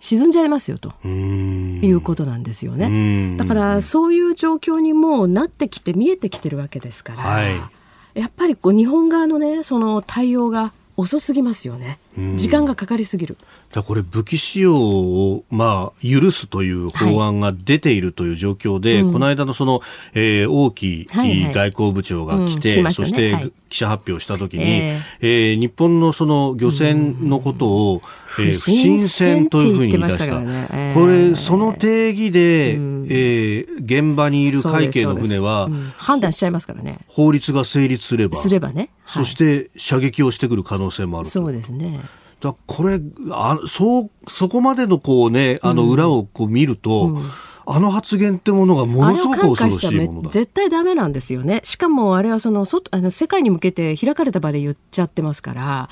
[0.01, 3.37] 沈んじゃいますよということなんですよね。
[3.37, 7.61] だからそういう状況にもうなってきて見えてきてるわけですから、はい、
[8.15, 11.99] やっぱりこう日本側のねその対応が遅すぎますよね。
[12.37, 13.37] 時間がかかりすぎる。
[13.73, 19.83] だこれ武器使用を、まあ、許すという法案が出ているという状況で、はいうん、この間のその、
[20.15, 21.07] えー、王毅
[21.53, 28.03] 外交部長が来て、はいはいうんね、そして記者発表したときに、えー、えー、日本のその漁船のことを、
[28.39, 30.41] うん、えー、不審船というふうに言い出した。
[30.41, 30.69] ね。
[30.73, 37.01] えー、これ、その定義で、うん、えー、現場にいる海警の船は、判断しちゃいますからね。
[37.09, 38.41] 法律が成立すれば。
[38.41, 38.89] すればね。
[39.07, 42.01] そして射撃をしてくる可能性もあるそうですね。
[42.41, 47.23] だこれあそうそこまでのこうねあの裏をこう見ると、うんうん
[47.71, 50.31] あの発言ってものがものすごく恐ろしいものだ。
[50.31, 51.61] 絶対ダメなんですよね。
[51.65, 55.89] しかもあれはその外あの世界に向けて開かれた場で言っちゃってますから。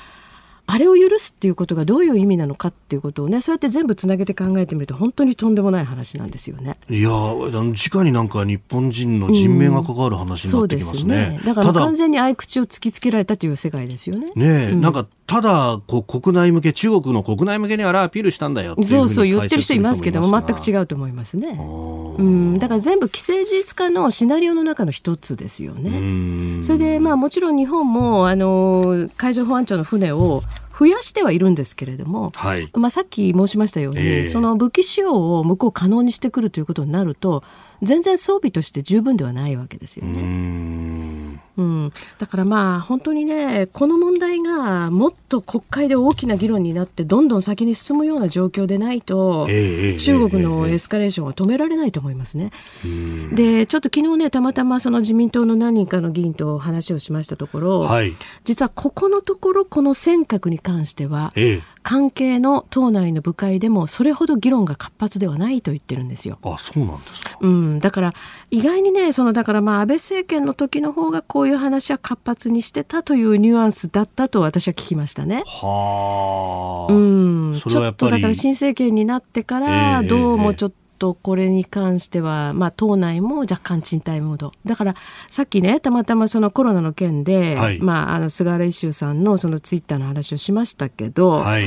[0.69, 6.77] あれを許すっていうことがどういう意味なのかっていうことをねそうやって全部つなげて考えてみると本当にとんでもない話なんですよね。
[6.89, 11.01] いや直になんか日本人の人命が関わる話になってきますね。
[11.01, 14.27] うん、ねだから完全に合口を突きつけられたという世界ですよね。
[14.35, 21.49] ね、うん、なんかただこう国内向け中国の国内向けにあれアピールしたんだよそうそう言ってる人いますけども全く違うと思いますね。
[21.49, 26.61] うん、だから全部既成事実化のシナリオの中の一つですよね。
[26.61, 30.43] それでまあもちろん日本もあの海上保安庁の船を
[30.77, 37.43] 増やしてはいるんですけれども、はい、まあ、さっき申しましたように、えー、その武器使用を向こう可能にしてくるということになると
[37.81, 41.36] 全然装備として十分ではないわけですよね。
[41.57, 52.51] うん、だからまあ本当にねこの問題がもっと国会で大きな議論になってどんどん先に進むような状況でないと、えー、中国のエスカレーションは止められないと思いますね。
[52.83, 66.37] えー、でちょっと昨日ねたまたまその自民党の何人かの議員と話をしましたところ、はい、実はここのところこの尖閣に関しては、えー、関係の党内の部会でもそれほど議論が活発ではないと言ってるんですよ。
[66.43, 68.13] あそうなんですか、うん、だから
[68.51, 75.43] 意外にねそのだからまあ安倍政権の時の方がこういう話は活発にしてたというニュアンスだったと私は聞きましたね。
[75.45, 84.51] はあ、うん、ちょっとだから新政権になってからどうもちょっととこれに関しては、まあ、党内も若干賃貸モード。
[84.65, 84.95] だから
[85.29, 91.65] さっきねたまたまそのコロナの件で、はい、まあ、あの菅原一秀さんのそのツイッターの話をしましたけど、はい、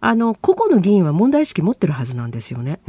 [0.00, 2.80] あの個々の議員は問題意識持ってるはずなんですよね。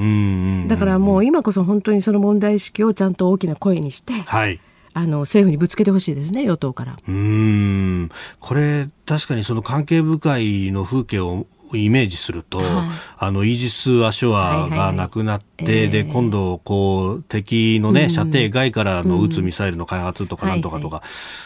[0.68, 4.60] だからもう今こそ本当にその問題意識をちゃんと大きな声にして、はい
[4.94, 6.98] あの政府にぶつけてほしいですね、与党から。
[7.08, 8.10] うん。
[8.40, 12.68] これ、確かにその関係部会の風景をイメージすると、はい、
[13.18, 21.02] あのイージス・アショアがなくなっで今度こう敵のね、射程外からの撃つミサイルの開発とかなんとかとか、うん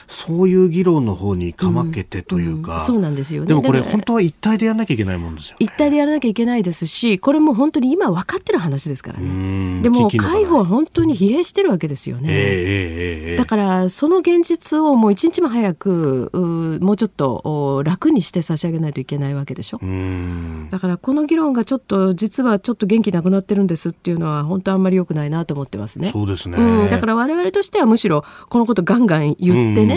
[0.08, 9.82] そういう議論の方にかまけてというか、そうなんですよ、ね、でもこれ本当は一体でやらなきゃいけないもんですよ、ね、一体でやらなきゃいけないですしこれも本当に今分かってる話ですからね。
[9.82, 19.80] でも海保は本当に疲弊してるわけですよね、だからその現実をもう一日も早くもうちょっと楽にして差し上げないといけないわけでしょ。
[19.82, 20.68] うん。
[20.70, 26.10] だからこの議論がちょっと実はちょっと元気なくなってるんですっていうのは本当あんまり良くないなと思ってますね。
[26.12, 29.96] そうですね、うん、だから我々としてはむしろこのことガンガン言ってね、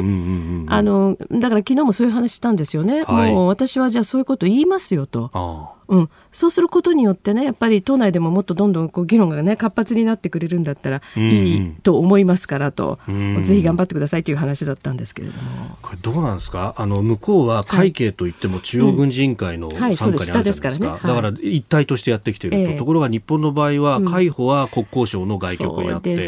[0.68, 3.04] あのだから昨日もそういう話したんですよね。
[3.04, 5.77] はい、もう私はじゃあそういうこと言いますよと。
[5.88, 13.42] うん、そうすることによってねやっぱり党内でももっとどんどんこう議論がね活発になってくれるんだったらいいと思いますからと、うん。
[13.42, 15.78] ぜひ頑張ってくださいという話だったんですけれども。
[15.80, 16.74] これどうなんですか？
[16.76, 26.18] あの向こうは会計といっても中央軍事委員会の傘下にあるじゃないですか、はいはい、だから一体としてやってきていると、えー、ところが日本の場合は海保は国交省の外局にあって、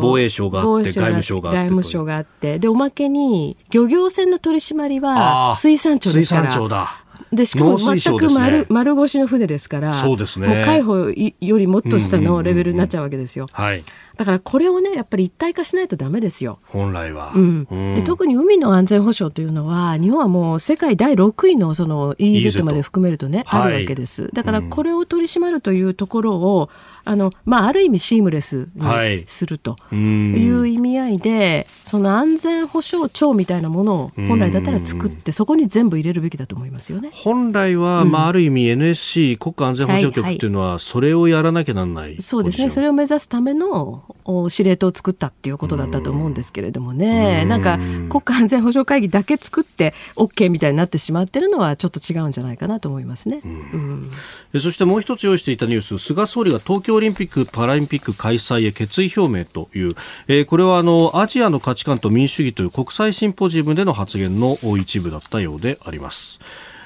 [0.00, 2.58] 防衛省があって外務省があって外務省があって。
[2.58, 6.46] でおまけに漁業船の取り締まりは水産庁ですから。
[6.46, 10.48] 水産庁だでしかも全く丸ね、丸腰の船ですからそうですね。
[10.48, 13.48] もう海保よりもっと下のレベルになっちゃうわけですよ。
[13.52, 13.84] はい
[14.20, 16.58] だからこれをねやっぱり一体化しないとダメですよ。
[16.64, 24.28] 本来は、うん、で特に海の安全保障というのは日本はもう世界第6位のその EEZ まで含めるとね、あるわけです。
[24.34, 26.68] だからこれを取り締まるというところを
[27.04, 37.10] あの、まあ、ある意味シームレスにするという意味合いで、はい、その安全保障庁みたいなものを本来だったら作って、そこに全部入れるべきだと思いますよね。
[37.12, 42.70] 本来は、うん、まあ、ある意味 NSC 国家安全保障局っていうのは、それをやらなきゃなんない、そうですね。
[42.70, 44.04] それを目指すための
[44.48, 47.44] 司令塔を作ったっていうことだったと思うんですけれどもね。
[47.44, 53.40] んなんか、国家安全保障会議だけ作って OK みたいになってしまってるのは、ちょっと違うんじゃないかなと思いますね。
[53.44, 54.10] うん
[54.58, 59.90] そしてもう一つ用意していたニュース、菅総理が東京オリンピック・パラリンピック開催へ決意表明という、
[60.26, 66.40] えー、これはあのアジアの価値観と民主主義という国際シンポジウムでの発言の一部だったようであります。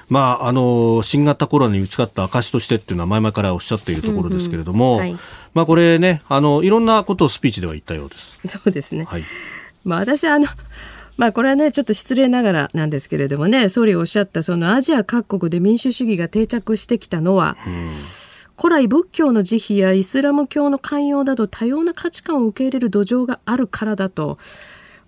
[0.09, 5.17] まあ、あの新型コロナに打ち勝った証としてっていうのは前々からおっしゃっているところですけれども、うんうんはい、
[5.55, 8.39] まあ、これねあのいろんなことをスピーチでは言ったようです。
[8.47, 9.23] そうですね、はい。
[9.85, 10.47] まあ、私あの
[11.17, 17.57] まあこれはねちょっと失礼ながらなんですけれどもね総理がおっしゃったそのアジア各国で民主主義が定着してきたのは、
[18.61, 24.39] 古来仏教の慈悲やイスラム教の寛容など多様な価値観を受け入れる土壌があるからだと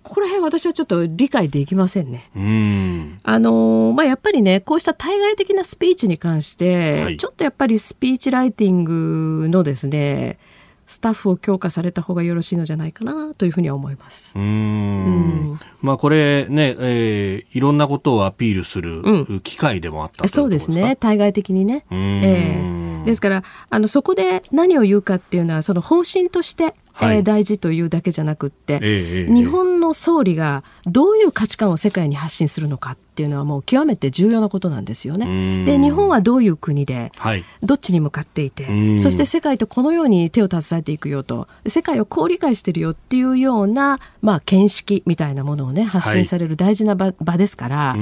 [0.07, 2.29] ここら辺私はちょっと理解できませんね。
[2.39, 3.19] ん。
[3.23, 10.39] あのまあ、やっぱりねこうした対外的なスピーチに関して、はい、ちょっとやっぱりスピーチライティングのですね
[10.85, 14.33] スタッフを強化された方がよろしいのじゃないかなというふうには思います。
[14.37, 15.59] うん。
[15.81, 20.95] まあこれね、えー、いろんなことをアピールする機会でもあった、うん、そうですね。
[20.95, 21.85] 対外的にね。
[21.91, 35.65] えー、ですからあのそこで何を言うかっていうのはその方針としてはい、えー、大事というだけじゃなくって、えー、日本の総理がどういう価値観を世界に発信するのかっていうのはもう極めて重要なことなんですよね。
[35.65, 47.95] で日本はどういう国で、はい、どっちに向かっていてそして世界とこのように手を携えていくよと世界をこう理解してるよっていうような、まあ、見識みたいなものをね発信される大事な場はい、場ですから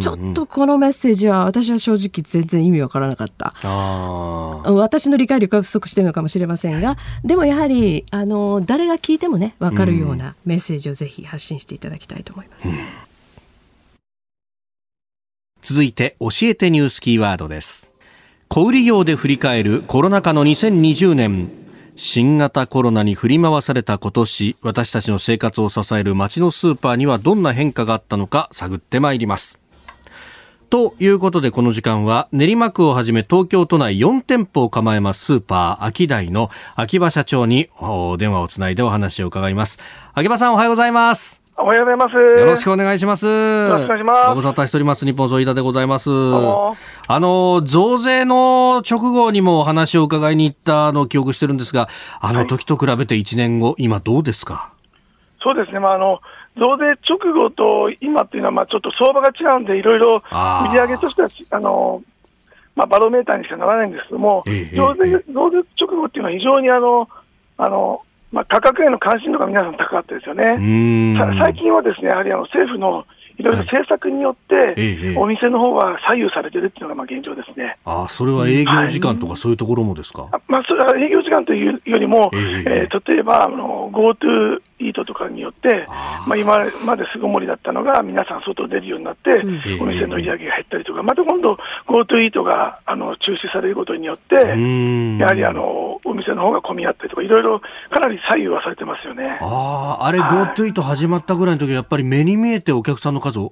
[0.00, 3.54] ちょっとこのメッセージは私は正直全然意味わからなかった。
[3.62, 12.76] 私の理解力が不足しているのかもしれませんがでもやはりあのの誰が聞いてもね分かるようなメッセージをぜひ発信していただきたいと思います、うん、
[15.62, 17.92] 続いて教えてニュースキーワードです。
[18.48, 21.60] 小売業で振り返るコロナ禍の2020年。
[21.96, 29.58] 新型コロナに振り回された今年私たちの生活を支える街のスーパーにはどんな変化があったのか探ってまいります。
[30.70, 37.68] ということでこの時間は練馬区をはじめ東京都内4店舗を構えますスーパー秋台の秋葉社長に
[38.18, 39.78] 電話をつないでお話を伺います。
[40.14, 41.42] 秋葉さんおはようございます。
[41.56, 42.14] おはようございます。
[42.14, 43.26] よろしくお願いします。
[43.26, 44.28] よろしくお願いします。
[44.30, 45.04] ご無沙汰しております。
[45.04, 46.10] 日本総理でございます。
[46.10, 51.88] あの、増税の直後にもお話を伺いに行ったのを記憶してるんですが、
[52.20, 54.72] あの時と比べて1年後、はい、今どうですか？
[55.42, 55.80] そうですね。
[55.80, 56.20] まあ、あの、
[56.56, 60.22] 増税直後と今っていうのは、まあ、ちょっと相場が違うんで、いろいろ
[60.70, 62.02] 売り上げとしては、あの、
[62.74, 67.08] まあ、バロメーターにしかならないんですけども、ええ、増税、増税直後っていうのは非常にあの、
[67.58, 68.00] あの、
[68.32, 70.56] まあ、価格への関心度が皆さん高かったですよね。
[71.44, 73.06] 最近はですね、やはりあの政府の
[73.40, 77.78] いろいろ政策によって、お店の方は左右されてるっていうのがまあ現状ですね。
[77.84, 89.30] あそれは営業時間とかそういうところもですか、はい、まあ、それは営業時間というよりも、えー、えー、例えばあの GoTo イートとかによって、あまあ、今まで巣ごもりだったのが、皆さん外出るようになって、
[89.80, 97.60] お店の売り上げが減ったりとか、また今度、GoTo イートがあの中止されることによって、やはりあのお店の方が混み合ったりとか、いろいろ
[97.90, 99.38] かなり左右はされてますよね。
[99.42, 103.50] ああれ、GoTo イート始まったぐらいの時は、やっぱり目に見えてお客さんの数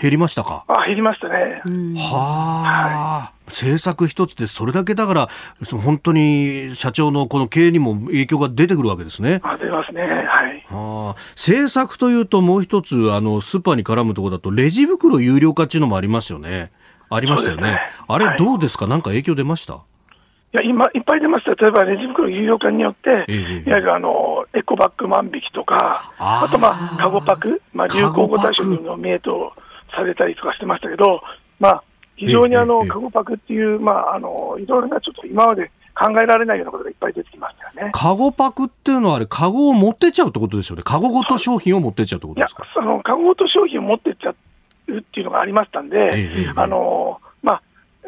[0.00, 0.64] 減りましたか？
[0.68, 1.60] あ減りましたね。
[1.96, 2.16] は
[2.64, 5.28] あ、はい、政策一つでそれだけだから
[5.70, 9.40] 本当に社長のこの経営にも影響が出てくるわけですね。
[9.42, 10.00] あ出ますね。
[10.00, 10.64] はい。
[10.70, 16.72] はあ、政策というともう一つあのスーパーに絡むところだとレジ袋有料化っていうのもありますよね。
[17.10, 17.62] ありましたよね。
[17.72, 19.74] ねあれどうですか、はい、なんか影響出ました？
[19.74, 19.76] い
[20.56, 29.52] や今、いっぱい出ました、例えばレジ袋有料化によって、ええ、いわゆるあのエコバッグ万引きとか、あと、まあ、カゴパク、まあ、流行語大賞の名と
[29.94, 31.22] されたりとかしてましたけど、
[31.60, 31.82] まあ、
[32.16, 37.92] 非常にあの、カゴパクっていう、まあ、あの、いろいろなちょっと今まで考えられないようなことがいっぱい出てきましたよね。
[37.92, 40.82] カゴパクっていうのはあれ、カゴを持ってっちゃうってことですよね。
[40.82, 42.64] カゴごと商品を持ってっちゃうってことですか？
[42.64, 44.30] いや、その、カゴごと商品を持ってっちゃ
[44.88, 47.25] うっていうのがありましたんで、あの、まあ、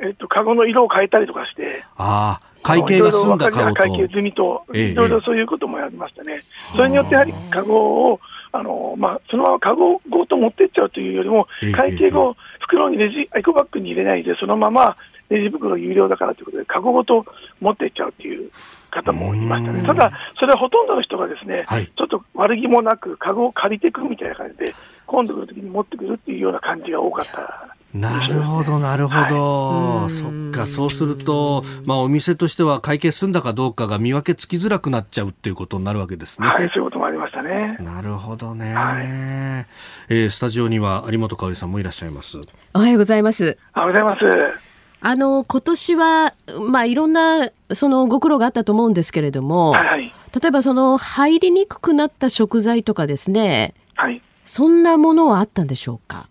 [0.02, 3.74] えっと、カゴの色を変えたりとかして、ああ、会計が済んだカゴと。
[3.74, 6.38] 会計済みと、いろいろそういうこともやりましたね。
[6.76, 8.20] それによってやはりカゴを、
[8.52, 14.96] あのまあ、そのままカゴごと持ってっちゃうというよりも、会計後、袋にレジ、エコバッグに入れないで、そのまま
[15.28, 17.24] レジ袋有料だからということで、カゴごと
[17.60, 18.50] 持っていっちゃうという
[18.90, 19.82] 方もいましたね。
[19.86, 24.74] ただ、それはほとんどの人がですね、はい、ちょっと悪気もなく、カゴを借りてくみたいな感じで、
[25.06, 36.48] 今度来るときに持ってくるっていうような感じが多かったなるほど、なるほど、はい、そっか、そうすると、まあ、お店としては会計済んだかどうかが見分けつきづらくなっちゃうっていうことになるわけですね。
[36.48, 37.78] はい、そういうこともありましたね。
[37.80, 38.74] なるほどね。
[38.74, 42.38] はい、えー、スタジオには有本香さんもいらっしゃいます。
[42.74, 43.56] おはようございます。
[43.74, 44.18] おはようございま
[44.52, 44.60] す。
[45.00, 46.34] あの今年は、
[46.70, 56.28] まあ、いろんなそのご苦労があったと思うんですけれども、はい、例えばその入りにくくなった食材とかですね、はい、そんなものはあったんでしょうか？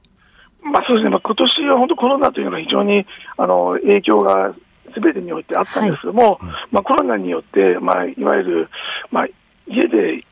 [0.72, 3.05] まあ、そうですね、まあ、今年は本当コロナというのが非常に
[3.38, 4.53] あの影響が
[4.93, 6.39] すべてにおいてあったんですけども、はい、
[6.72, 8.70] まあ、コロナによって、まあ、いわゆる、
[9.11, 9.28] まあ、
[9.68, 10.24] 家で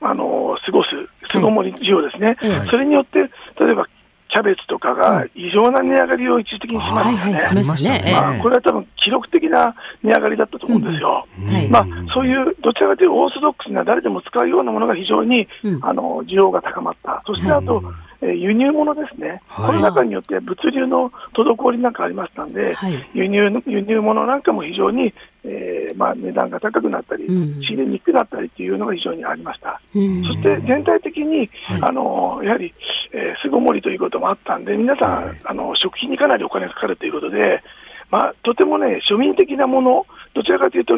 [0.00, 0.88] あの過ごす
[1.30, 3.86] 巣ごもり需要ですね、はい、それによって、例えば
[4.34, 8.12] キャベツとかが異常な値上がりを一時的にしましたね。
[8.12, 11.24] まあ、これは多分記録的な値上がりだったと思うんですよ。
[11.70, 15.46] まあ、そういうどちらかというとオーソドックスな誰でも使うようなものが非常に、
[15.82, 17.22] あの需要が高まった。
[17.24, 25.12] そしてあと、え輸入物ですね、はい、コロナ禍によって物流の滞りなんかありましたんで、はい、輸入輸入物なんかも非常に、
[25.44, 29.80] えーまあ、値段が高くなったり、うん、仕入れにくくなったりというのが非常にありました。
[29.94, 32.72] うん、そして全体的に、はい、あのやはり、
[33.12, 37.62] えー、巣ごもりということもあったんで、皆さん、あの食費にかなりお金がかかるということで、
[38.10, 40.94] まあ、とてもね、庶民的なもの、どちらかというと、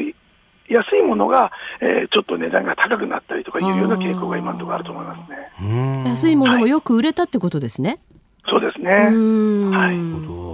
[0.68, 6.02] 安いものが、えー、ちょっと値段が高くなったりとかいうような傾向が今のところあると思いますね。
[6.06, 8.00] 安いものもよく売れたってことですね。
[8.42, 8.90] はい、そうですね。
[9.76, 10.46] はい。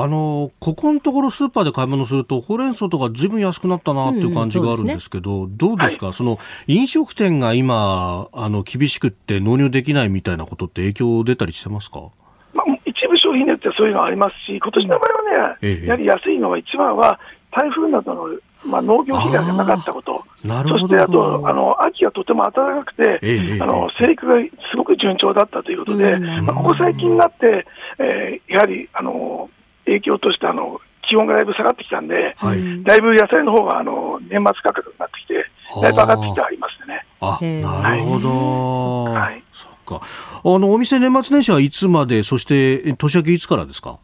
[0.00, 6.38] あのここのところスーパーで買い物するとほうれん草とかずいぶん安くなったなっていう感じがあるんですけど、うんうね、どうですか、はい、その
[6.68, 12.10] 飲食店が今あの厳しくって納入できないみたいなことって影響出たりしてますか、
[12.54, 17.18] まあ、一部商品によってはそういうのはありますし今年の場合はね、ええ、やはり安いのは一番は
[17.50, 18.28] 台風などの
[18.64, 24.34] まあ、農業被害がなかったこと、そしてあとあの秋はとても暖かくて、ええ、あの生育が
[24.70, 27.66] すごく順調だったということで、うん、まあ、ここ最近になって、
[27.98, 29.48] えー、やはりあの
[29.84, 35.46] 影響としてあの気温がだいぶ下がってきたんで、はい、だいぶ野菜の方があの年末価格になってきて、
[35.80, 37.06] だいぶ上がってきてありますね。
[37.20, 37.38] あ
[37.82, 40.00] なるほど、はい、そっか。
[40.44, 43.98] あのお店、年末年始はいつまで、そして年明けいつからですか？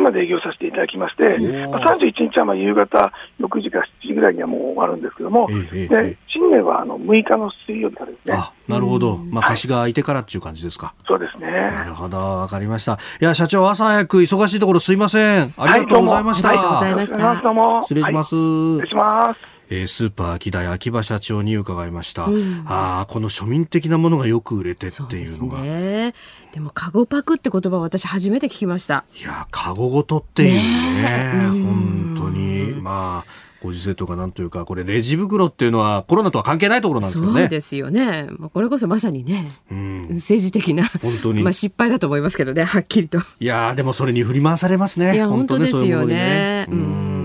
[0.00, 1.22] 31日まで営業させていただきまして、
[1.68, 8.34] まあ、31日はまあ夕方6時か7時ぐらいにはもう終わるんですけども、えで新年はあの6日の水曜日からですね。
[8.34, 10.86] あなるほど、まあ、貸しが空いてからっていう感じですか。
[10.86, 11.50] はい、そうですね。
[11.50, 12.98] なるほど、わかりました。
[13.20, 15.54] いや、社長、朝早く忙しいところすいません。
[15.56, 16.48] ありがとうございました。
[16.48, 17.82] はい、ありがとうございました。
[17.82, 18.28] 失礼します。
[18.30, 19.59] 失礼します。
[19.70, 25.62] えー、スーパー秋代秋葉社長に伺いました、うん、ああこの庶民的なものがよく売れてっていうのが。
[25.62, 29.04] で、ね,、もカゴパクって言葉私初めて聞きました。
[29.14, 31.02] いやカゴごとっていうね。
[31.02, 32.72] ね本当に。
[32.80, 37.40] まあご時世とかなんというか、これレジ袋っていうのはコロナとは関係ないところなんですよね。
[37.42, 38.28] そうですよね。
[38.52, 41.42] これこそまさにね、うん、政治的な、本当に。
[41.42, 43.18] まあ失敗だと思いますけどね、はっきりと。
[43.18, 45.14] いやでもそれに振り回されますね。
[45.14, 46.66] いや、本当ですよね。
[46.68, 46.78] うね。
[46.78, 46.82] う
[47.16, 47.19] ん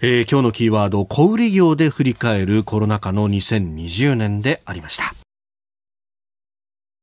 [0.00, 5.12] えー、今日のキーワード、小売業で振り返るコロナ禍の2020年でありました。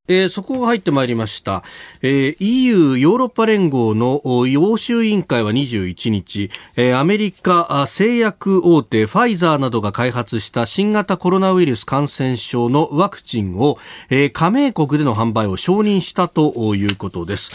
[0.08, 1.64] えー、そこが入ってまいりました、
[2.02, 13.80] えー、EU ヨーロッパ連合の欧州委員会は21日、えー、アメリカ製薬大手ファイザーなどが開発した新型コロナウイルス感染症のワクチンを、
[14.10, 17.52] えー、加盟国での販売を承認したということです。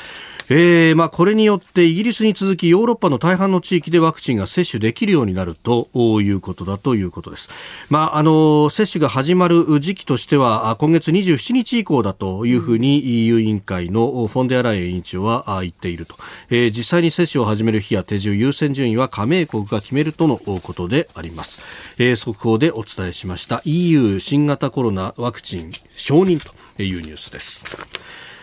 [0.52, 5.88] えー、まあ、これによってイギリスに続きヨーロッパの大半の地域でワクチンが接種できるようになると
[6.20, 7.50] いうことだということです。
[7.88, 16.14] まあ、あの、接種が始まる時期としては今月27日以降だとというふうに EU 委員会のフォンデアライエン委員長は言っていると。
[16.48, 21.60] えー、実際に接種を始める日や手順、優先順位は加盟国が決めるとのことであります。
[21.98, 27.66] えー、速報でお伝えしました EU 新型コロナワクチン承認というニュースです。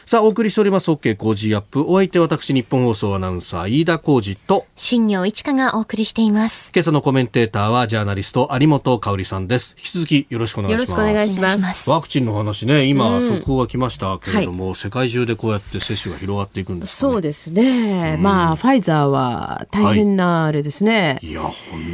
[0.07, 1.83] さあ、お送りしております OK 工事アップ。
[1.85, 6.71] お相手私、日本放送アナウンサー、飯田浩二と、新業一華がお送りしています。
[6.73, 9.75] 今朝のコメンテーターは、ジャーナリスト、有本香里さんです。
[9.77, 10.91] 引き続きよろしくお願いします。
[10.91, 11.89] よろしくお願いします。
[11.89, 18.13] ワクチンの話ね、今、速報が来ましたけれども、はい、世界中でこうやって接種が広がっていくんです、ね、そうですね。
[18.15, 21.19] うん、まあ、ファイザーは大変なあれですね。
[21.21, 21.53] はい、いや、本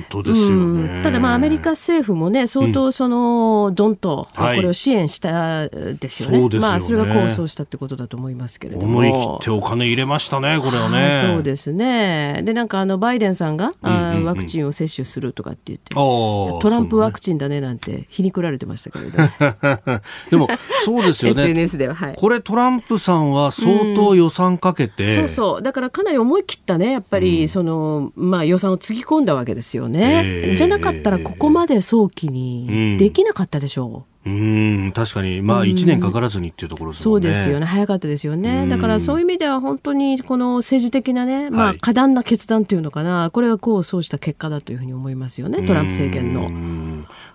[0.10, 1.02] 当ですよね。
[1.02, 6.40] ただ、まあ、アメリカ政府もね、相当その、どんと、これを支援したですよね。
[6.42, 9.00] はい、まあ、それが構想したってことだと思いますけれども。
[9.00, 11.12] 思い切ってお金入れましたね、これはね。
[11.22, 12.42] そうですね。
[12.44, 19.18] で、なんかあの、バイデンさんが、うんうんうん、ワクチンを接種するとかって言って、トランプワクチンだねなんて皮肉られてましたけれど。
[20.30, 20.48] でも、
[20.86, 21.42] そうですよね。
[21.44, 21.96] SNS では。
[21.96, 22.16] はい。
[22.16, 25.62] これトランプさんは相当予算かけて、うん、そうそう。
[25.62, 30.22] だからかなり思い切ったね、やっぱり、その、まあ予算をつぎ込んだわけですよね。
[30.26, 34.13] えー、じゃなかったらここまで早期にできなかったでしょう。
[34.26, 46.50] うん確かに、まあ、1年かからずにっていうところ、ね、そうですよね、早かったですよね、だからそういう意味では、本当にこの政治的なね、まあ、過断な決断というのかな、これがこうそうした結果だというふうに思いますよね、トランプ政権の。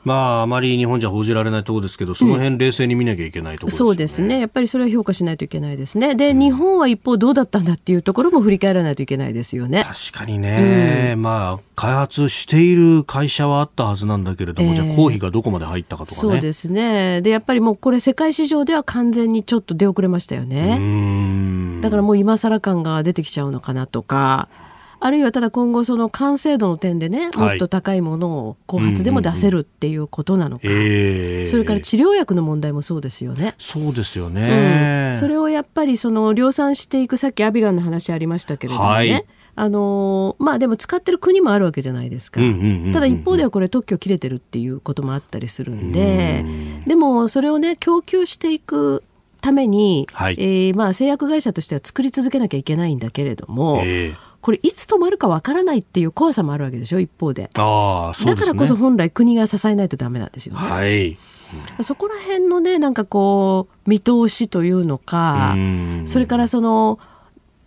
[0.04, 3.84] まあ、あまり日本じゃ報じられないところですけど、その辺冷静に見なきゃいけないところです、ね。
[3.84, 9.84] うん、そうですね、やっぱりそれは評価しないといけないですね、で、日本は一方、どうだったんだっていうところも振り返らないといけないですよね。
[9.84, 16.20] 確かにね、うん、まあ、開発している会社はあったはずなんだけれども、えー、じゃあ、公費がどこまで入ったかとかね。
[16.20, 16.77] そうですね
[17.22, 21.80] でやっぱりりもうこれ世界市場では完全にちょっと出遅れましたよね。
[21.82, 24.48] だからもう今更感が出てきちゃうのかなとか。
[25.00, 33.54] あるいはただ今後その完成度の点でね、もっと高いものを後発でも出せるっていうことなのか、それから治療薬の問題もそうですよね。
[33.58, 39.24] そうですよね、うん、それをやっぱりその量産していくさっきアビガンの話ありましたけれどもね、はい
[39.60, 42.40] あのまあでも使ってる国もあるわけじゃないですか、
[42.92, 46.44] ただ一方ではこれ特許切れてるっていうこともあったりするんで
[46.86, 49.02] でもそれをね供給していく
[49.40, 57.50] ために、はい、えー、まあ、製薬会社としては作り続けなきゃいけないんだけれども、えー、これいつ止まるかわからないっていう怖さもあるわけでしょ一方で。
[57.54, 60.60] あそう、ね、だからこそ本来国が支えないとダメなんですよね。
[60.60, 61.16] はい。
[61.80, 65.56] そこら辺のねなんかこう見通しというのか
[66.04, 66.98] それからその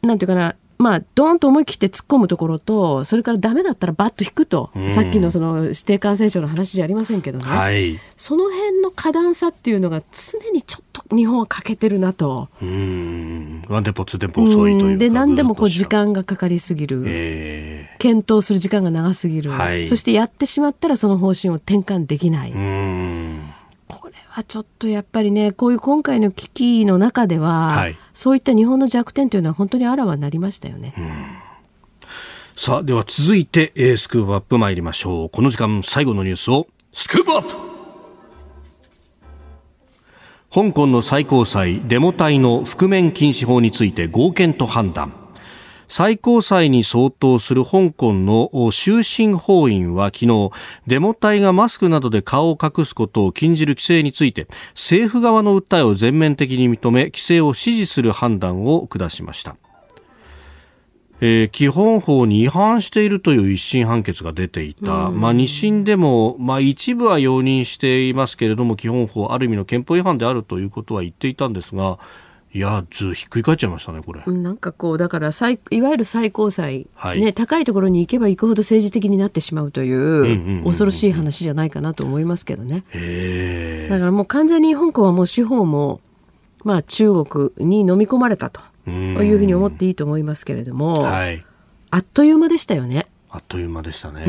[0.03, 12.49] なんていうかなまあ、ドーンと思い切って突っ込むところと、それからダメだったらバッと引くと、うん、さっきのその指定感染症の話じゃありませんけどね、はい、その辺の過段差っていうのが常にちょっと日本は欠けてるなと。
[12.61, 22.51] うん、ワンテンポ、ツーテンポ遅いというで、何でもこう時間がかかりすぎる、えー、検討する時間が長すぎる、はい、そしてやってしまったらその方針を転換できない。
[22.51, 23.40] これ
[24.32, 30.93] はちょっとやっぱりね、こういう今回の危機の中では、はい、そういった日本の弱点というのは本当にあらわになりましたよね。
[32.55, 35.29] さあ、では続いて、えー、スクープアップ参りましょう。
[35.29, 37.49] この時間最後のニュースを、スクープアップ
[40.53, 45.20] 香港の最高裁デモ隊の覆面禁止法について合憲と判断。
[45.91, 50.51] 最高裁に相当する香港の終身法院は昨日、
[50.87, 59.57] デモ隊がマスクなどで顔を隠すことを禁じる規制について、政府側の訴えを全面的に認め、規制を支持する判断を下しました。
[61.19, 71.99] えー、基本法に違反しているという一審判決が出ていた、まあ、二審でも、まあ、一部は容認していますけれども基本法ある意味の憲法違反であるということは言っていたんですが
[72.54, 74.22] いやずひっくり返っちゃいましたねこれ。
[74.26, 82.84] なんかこうだから最いわゆる最高裁、はい、ね、高いところに行けば行くほど政治的になってしまうという恐ろしい話じゃないかなと思いますけどね。
[83.89, 86.02] だからもう完全に香港はもう司法も、
[86.66, 91.45] まあ、中国に飲み込まれたというふうに思っていいと思いますけれども、はい、
[91.89, 93.08] あっという間でしたよね。
[93.30, 94.26] あっという間でしたね。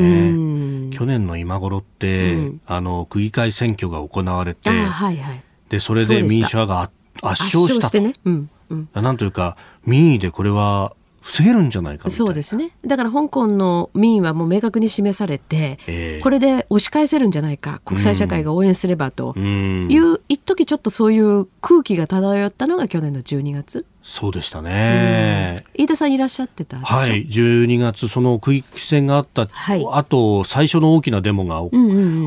[0.92, 7.90] 去年の今頃って、うん、あの区議会選挙が行われて、はいはい、でそれで民主派が圧圧勝した。
[7.90, 8.00] と。
[8.00, 8.14] ね。
[8.24, 12.72] うんうん、なんというか民意でこれは防げるんじゃないかそうですね。
[12.84, 23.86] だから香港の民意はもう明確に示されて、えー、これで押し返せるんじゃないか国際社会が応援すればという、一時ちょっとそういう空気が漂ったのが去年の12月。
[24.02, 27.24] そうでしたね、飯田さんいらっしゃってたはい。
[27.26, 31.62] 12月その区域戦があった、はい、あと最初の大きなデモが、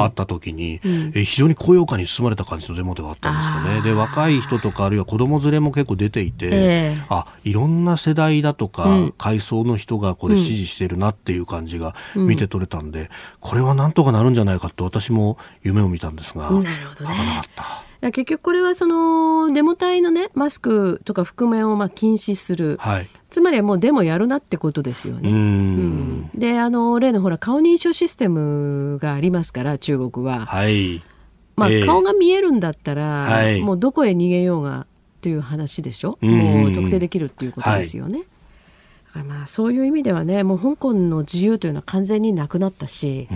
[0.03, 3.82] あった時に、うん、え非常に高揚感に包まれた感じのデモではあったんですよね。
[3.82, 13.07] で若い人とかあるいは子供連れも結構出ていて、えー、あいろんな世代だとか、うん、階層の人がこれ支持してるなっていう感じが見て取れたんで、うん、
[13.41, 17.74] これはなんとかなるんじゃないかと私も夢を見たんですがなるほど、ね、なかった。
[18.12, 25.30] 結局これはそのデモ隊のねマスクとか覆面をまあ禁止する、はい、つまりはもうデモやるなってことですよね。
[25.30, 30.45] うん、であの例のほら顔認証システムがありますから中国は。
[30.45, 31.03] はい。
[31.56, 34.88] まあ、えー、顔が見えるんだったら、はい、もうどこへ逃げようが
[35.22, 38.24] という話でしょ、うもう特定できるっていうことですよね。
[39.12, 39.24] はい。
[39.24, 43.30] まあ、そういう意味ではねもう香港の自由というのは完全になくなったし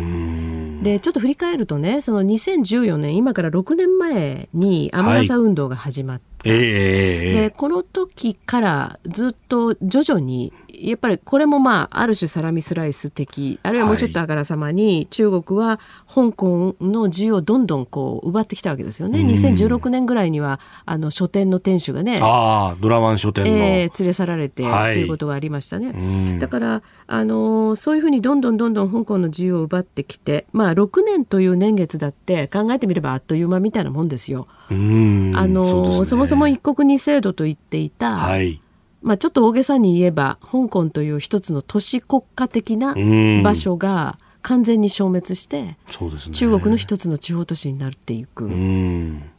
[0.82, 6.60] でちょっと振り返るとねその2014年今から6年前に雨傘運動が始まって、はい。
[6.60, 19.20] えー、でこの時からずっと徐々にやっぱりこれもまあある種サラミスライス的あるいはもうちょっとあからさまに中国は香港の自由をどんどんこう奪ってきたわけですよね。
[19.20, 26.40] 2016年ぐらいにはあの書店の店主がねあドラワン書店の、えー、連れ去られて、はい、ということがありましたね。
[26.40, 34.48] だからあのそういうふうにどんどんどんどん香港の自由を奪ってきてまあ6年という年月だって考えてみればあっという間みたいなもんですよ。
[34.70, 38.62] あのそ、ね,、そもそも一国二制度と言っていた、はい
[39.02, 42.96] まあ、ちょっと大げさに言えば香港という一つの都市国家的な
[43.44, 48.50] 場所が完全に消滅して、そうですね、中国の一つの地方都市になっていく、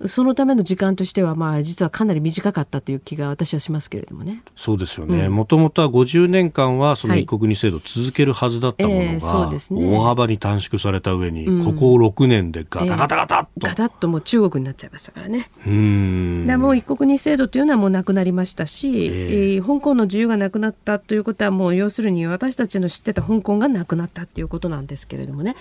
[0.06, 4.42] そのための時間としては、まあ、実はかなり短かったという気が私はしますけれどもね。
[4.56, 15.50] そうですよね、もともとは50年間はその一国二制度を続けるはずだったものが、はいえー、ね、大幅に短縮された上に、うん、ここ6年でガタガタガタッと、えー、ガタッともう中国になっちゃいましたからね。
[15.66, 16.46] うん。
[16.46, 25.56] でもう一国二制度というのはもうなくなりましたし、えー、えー、香港の自由がなくなったということはもう要するに私たちの知ってた香港がなくなったということなんですけれどもね。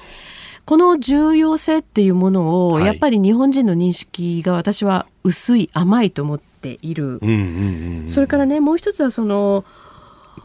[0.65, 7.19] この重要性っていうものを、やっぱり日本人の認識が私は薄い甘いと思っている、
[8.05, 9.65] それからねもう一つはその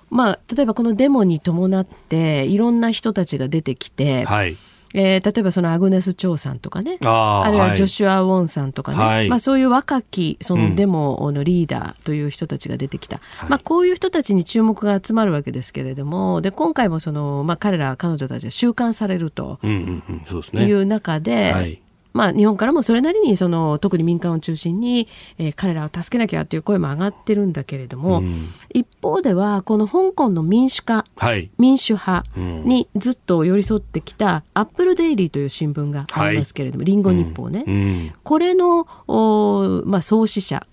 [0.08, 4.56] まあ例えばこのデモに伴っていろんな人たちが出てきて、はい、
[4.94, 6.98] えー、例えばそのアグネス・チョウさんとかね。
[7.02, 16.40] あるいはジョシュア・ウォンさんとかね、はい、まあ、そういう若きそのデモのリーダーという人たちが出てきた、うん、まあ、こういう人たちに注目が集まるわけですけれども。
[16.40, 21.83] で今回もその、まあ、彼ら彼女たちが収監されるという中で、はい
[22.14, 28.28] まあ、日本からもそれなりにその特に民間を中心に、えー、彼らを助けなきゃという声も上がってるんだけれども、うん、
[28.72, 40.64] 一方ではこの香港の民主化、はい、民主派にずっと寄り添ってきたアップルデイリーという新聞がありますけれども、はい、リンゴ日報ね、うん、これのお、まあ、創始者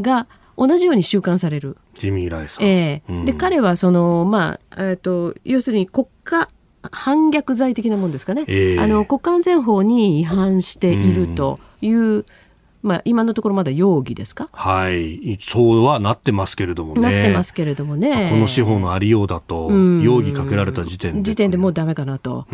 [0.00, 0.26] が
[0.56, 1.76] 同じように収監される。
[1.92, 2.64] ジミー・ライさん。
[2.64, 6.48] えー、で彼はその、まあえーと要するに国家
[6.92, 12.24] 反逆罪的なもんですかね、えー、あの国家安全法に違反しているという、うん、
[12.80, 14.48] まあ、今のところまだ容疑ですか？
[14.52, 15.36] はい。
[15.40, 17.00] そうはなってますけれどもね。
[17.00, 18.28] なってますけれどもね。
[18.30, 22.46] この司法のありようだと、容疑かけられた時点で時点でもうだめかなと、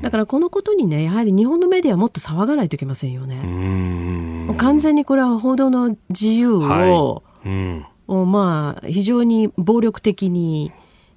[0.00, 4.46] だからこのことにねやはり日本のメディアはもっと騒がないといけませんよね。
[4.58, 7.50] 完全にこれは報道の自由を、はい。
[8.06, 10.70] うん、まあ非常に暴力的に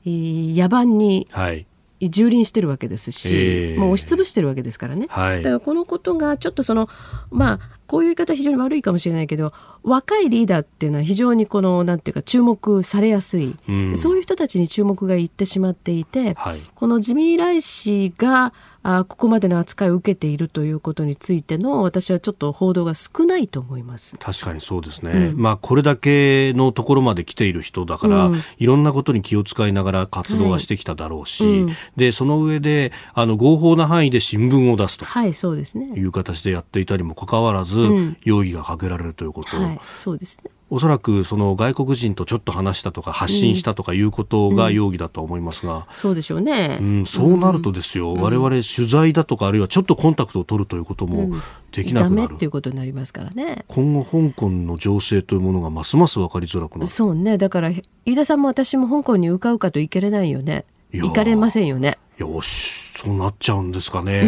[0.04, 1.67] 野蛮に、はい
[2.00, 6.90] 蹂躙してるわけですし、えー、もう押しつぶしてるわけですからね、はい、だからこのことがちょっとその
[7.32, 18.54] まあこういう言い方非常に悪いかもしれないけど若いリーダーっていうのは非常にこのなんていうか注目されやすい、うん、そういう人たちに注目がいってしまっていて、はい、この自民来氏が
[18.90, 24.16] あここまでの扱いを受けているということについての私はちょっと報道が少ないと思います。
[24.18, 35.88] 確かにそうですね、うん、まあ、これだけのところまで来ている人だから、うん、いろんなことに気を使いながら活動はしてきただろうし、はいうん、でその上であの合法な範囲で新聞を出すと、はい、そうですね。
[35.88, 51.38] いう形でやっていたにもかかわらず、容疑がかけられるということ、はい、そうですねおそらくその外国人とちょっと話したとか発信したとかいうことが容疑だと思いますが、うんうん、そうでしょうね、うん、そうなるとですよ、うん、我々取材だとかあるいはちょっとコンタクトを取るということも
[51.72, 53.64] できなくなる、うん、っていうことになりますからね。
[53.68, 56.88] 今後香港の情勢というものがますます分かりづらくなる。
[56.88, 57.38] そうね。
[57.38, 57.72] だから
[58.06, 60.66] 飯田さんも私も香港にうかうかと行けれないよね。
[60.92, 61.98] 行かれませんよね。
[62.18, 64.24] よしそうなっちゃうんですかね。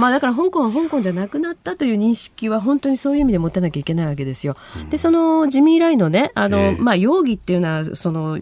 [0.00, 4.56] まあだから香港は香港じゃなくなったという認識は本当にそういう意味で持たなきゃいけないわけですよ。
[4.90, 8.40] でそのジミー・ライのねあの、えー、まあ容疑っていうのはその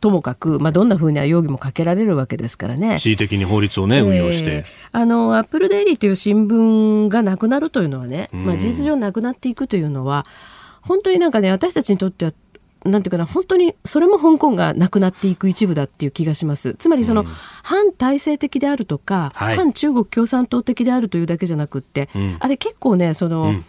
[0.00, 2.98] ともかく、まあ、どんなふうな容疑もかけられるわけですからね。
[2.98, 4.64] 恣意的に法律をね、運用して。
[4.92, 10.26] あの、アップルデイリーという新聞がなくなるというのはね、まあ、事実上なくなっていくというのは、
[10.82, 12.32] 本当になんかね、私たちにとっては
[12.86, 16.74] なんていうかな本当にそれも香港がなくなっていく一部だっていう気がします。
[16.74, 17.26] つまりその、うん、
[17.62, 23.64] 反体制的であるとか、はい、反中国共産党的であるというだけじゃなくって、うん、あれ結構ねその、うん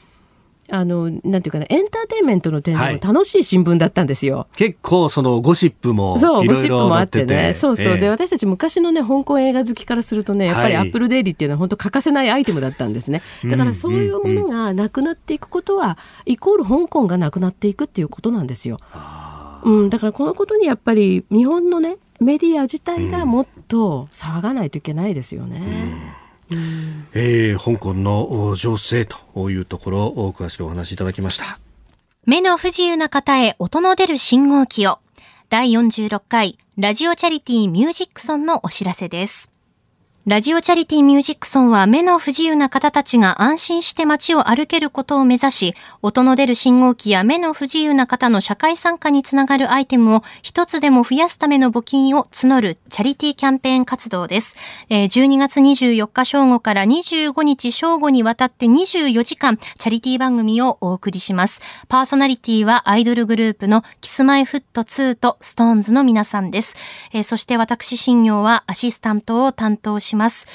[0.69, 4.37] あのなんていうかなエンターテインメントの点でも楽しい新聞だったんですよ。
[4.39, 7.53] はい、結構そのゴシップもそうゴシップもあってね。
[7.53, 13.21] そうそう、えー、で私たち昔のね香港映画好きからするとねやっぱりアップルデイリーっていうのは本当欠かせないアイテムだったんですね。
[13.45, 18.79] だからそういうものがなくなっていくことは、イコール香港がなくなっていくっていうことなんですよ。
[19.63, 25.57] うん、だからこのことにやっぱり日本のねメディア自体がもっと騒がないといけないですよね。
[25.57, 26.01] うん、
[27.19, 31.59] えー、香港の情勢というところを詳しくお話しいただきました。
[32.27, 34.99] 目の不自由な方へ音の出る信号機を
[35.49, 39.56] 第46回ラジオチャリティーミュージックソンのお知らせです。
[40.27, 54.57] ラジオチャリティミュージックソンは目の不自由な方たちが安心して街を歩けることを目指し、音の出る信号機や目の不自由な方の社会参加につながるアイテムを一つでも増やすための募金を募るチャリティキャンペーン活動です。
[54.89, 61.61] 12月24日正午から25日正午にわたって24時間、チャリティ番組をお送りします。
[61.87, 66.75] パーソナリティはアイドルグループのキスマイフット2とストーンズの皆さんです。
[67.23, 70.16] そして私、新業はアシスタントを担当します。
[70.17, 70.47] ます。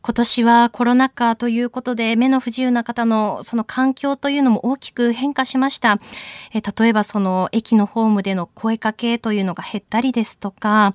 [0.00, 5.98] 今年はコロナ禍ということで目の不自由な方のその環境というのも大きく変化しました。
[6.54, 10.94] え例えばその駅のホームでの声かけというのが減ったりですとか、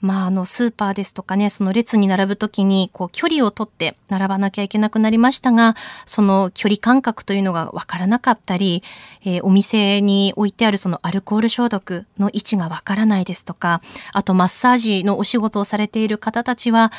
[0.00, 5.74] まあ、あの、スーパーですとかね、その列に並ぶときに、こう、距離をとって並ばなきゃいけなくなりましたが、
[6.06, 8.84] その距離感覚というのがわからなかったり、
[9.24, 13.80] えー、お店に置いてあるそのアルコール消毒の位置がわからないですとか、
[14.12, 16.92] あと、マッサージのお仕事をされている方たちは、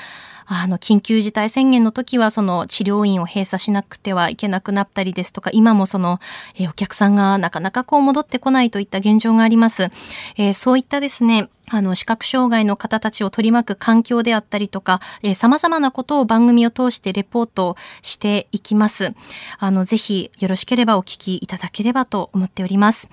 [0.52, 6.20] あの、緊急事態宣言の時は、その治療院を閉鎖しなくてはいけなくなったりですとか、今もその、
[6.58, 9.90] え、お客さんがなかなかこう戻ってこないといった現状があります。
[10.38, 19.14] えー、そういったですね、あの、視覚障害の方たちを取り巻く環境であったりとか、えー、様々なことを番組を通してレポートしていきます。
[19.60, 23.12] あの、ぜひよろしければお聞きいただければと思っております。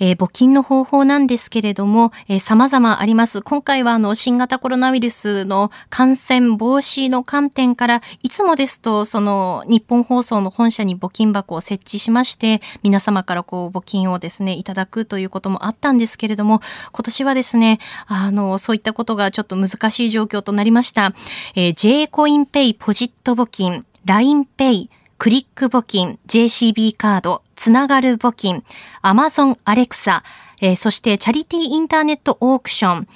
[0.00, 3.42] えー、募金の方法なんですけれども、えー、様々あります。
[3.42, 16.60] 今回はあの、新型コロナウイルスの感染防止の観点から、いつもですと、その、日本放送の本社に募金箱を設置しまして、皆様からこう、募金をですね、いただくということもあったんですけれども、
[16.92, 21.12] 今年はですね、あの、そういったことがちょっと難しい状況となりました。
[21.54, 24.88] えー、J コインペイポジット募金、LINEPay、
[25.18, 28.62] クリック募金、JCB カード、つながる募金、
[29.02, 30.22] Amazon Alexa、
[30.60, 33.08] えー、そしてチャリティーインターネットオークション、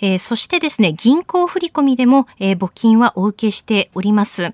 [0.00, 4.52] えー、そしてですね、銀行振込でも、えー、募金はお受けしております。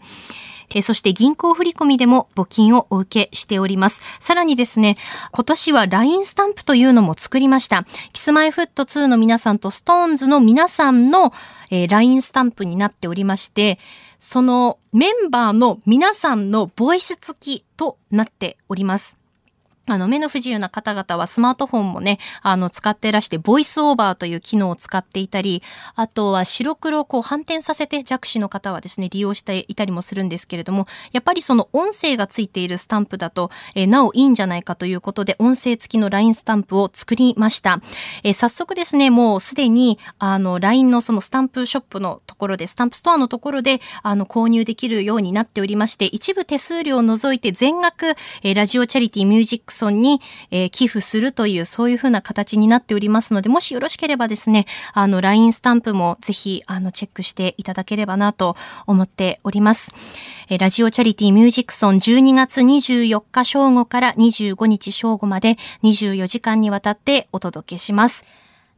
[0.74, 4.02] えそして銀行振込でも募金をお受けしております。
[4.18, 4.96] さらにですね、
[5.30, 7.84] 今年は LINE スタンプというのも作りました。
[8.12, 11.32] キスマイフット2の皆さんと SixTONES の皆さんの、
[11.70, 13.78] えー、LINE スタンプになっておりまして、
[14.18, 19.18] そのメンバーの皆さんのボイス付きとなっております。
[19.88, 25.62] あの、目の不自由な方々はスマートフォンもね、あの、使ってらして、ボイスオーバーという機能を使っていたり、
[25.94, 37.80] あとは白黒をこう反転させて弱視の方はですね、利用していたりもするんですけれども、やっぱりその音声がついているスタンプだと、えー、なおいいんじゃないかということで、音声付きの LINE スタンプを作りました。
[38.24, 50.20] えー、早速ですね、もうすでに、あの、LINE のそのスタンプショップのところで、スタンプストアのところで、あの、購入できるようになっておりまして、一部手数料を除いて全額、えー、ラジオチャリティミュージックソンに、
[50.50, 58.56] えー、寄付するという、そういうふうな形になっておりますので、もしよろしければですね、あの、LINE スタンプもぜひ、あの、チェックしていただければなと
[58.86, 59.92] 思っております。
[60.48, 68.24] えー、ラジオチャリティミュージックソン12月24日正午から25日正午まで24時間にわたってお届けします。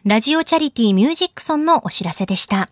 [0.05, 2.71] ラジオチャリティミュージックソンのお知らせでした。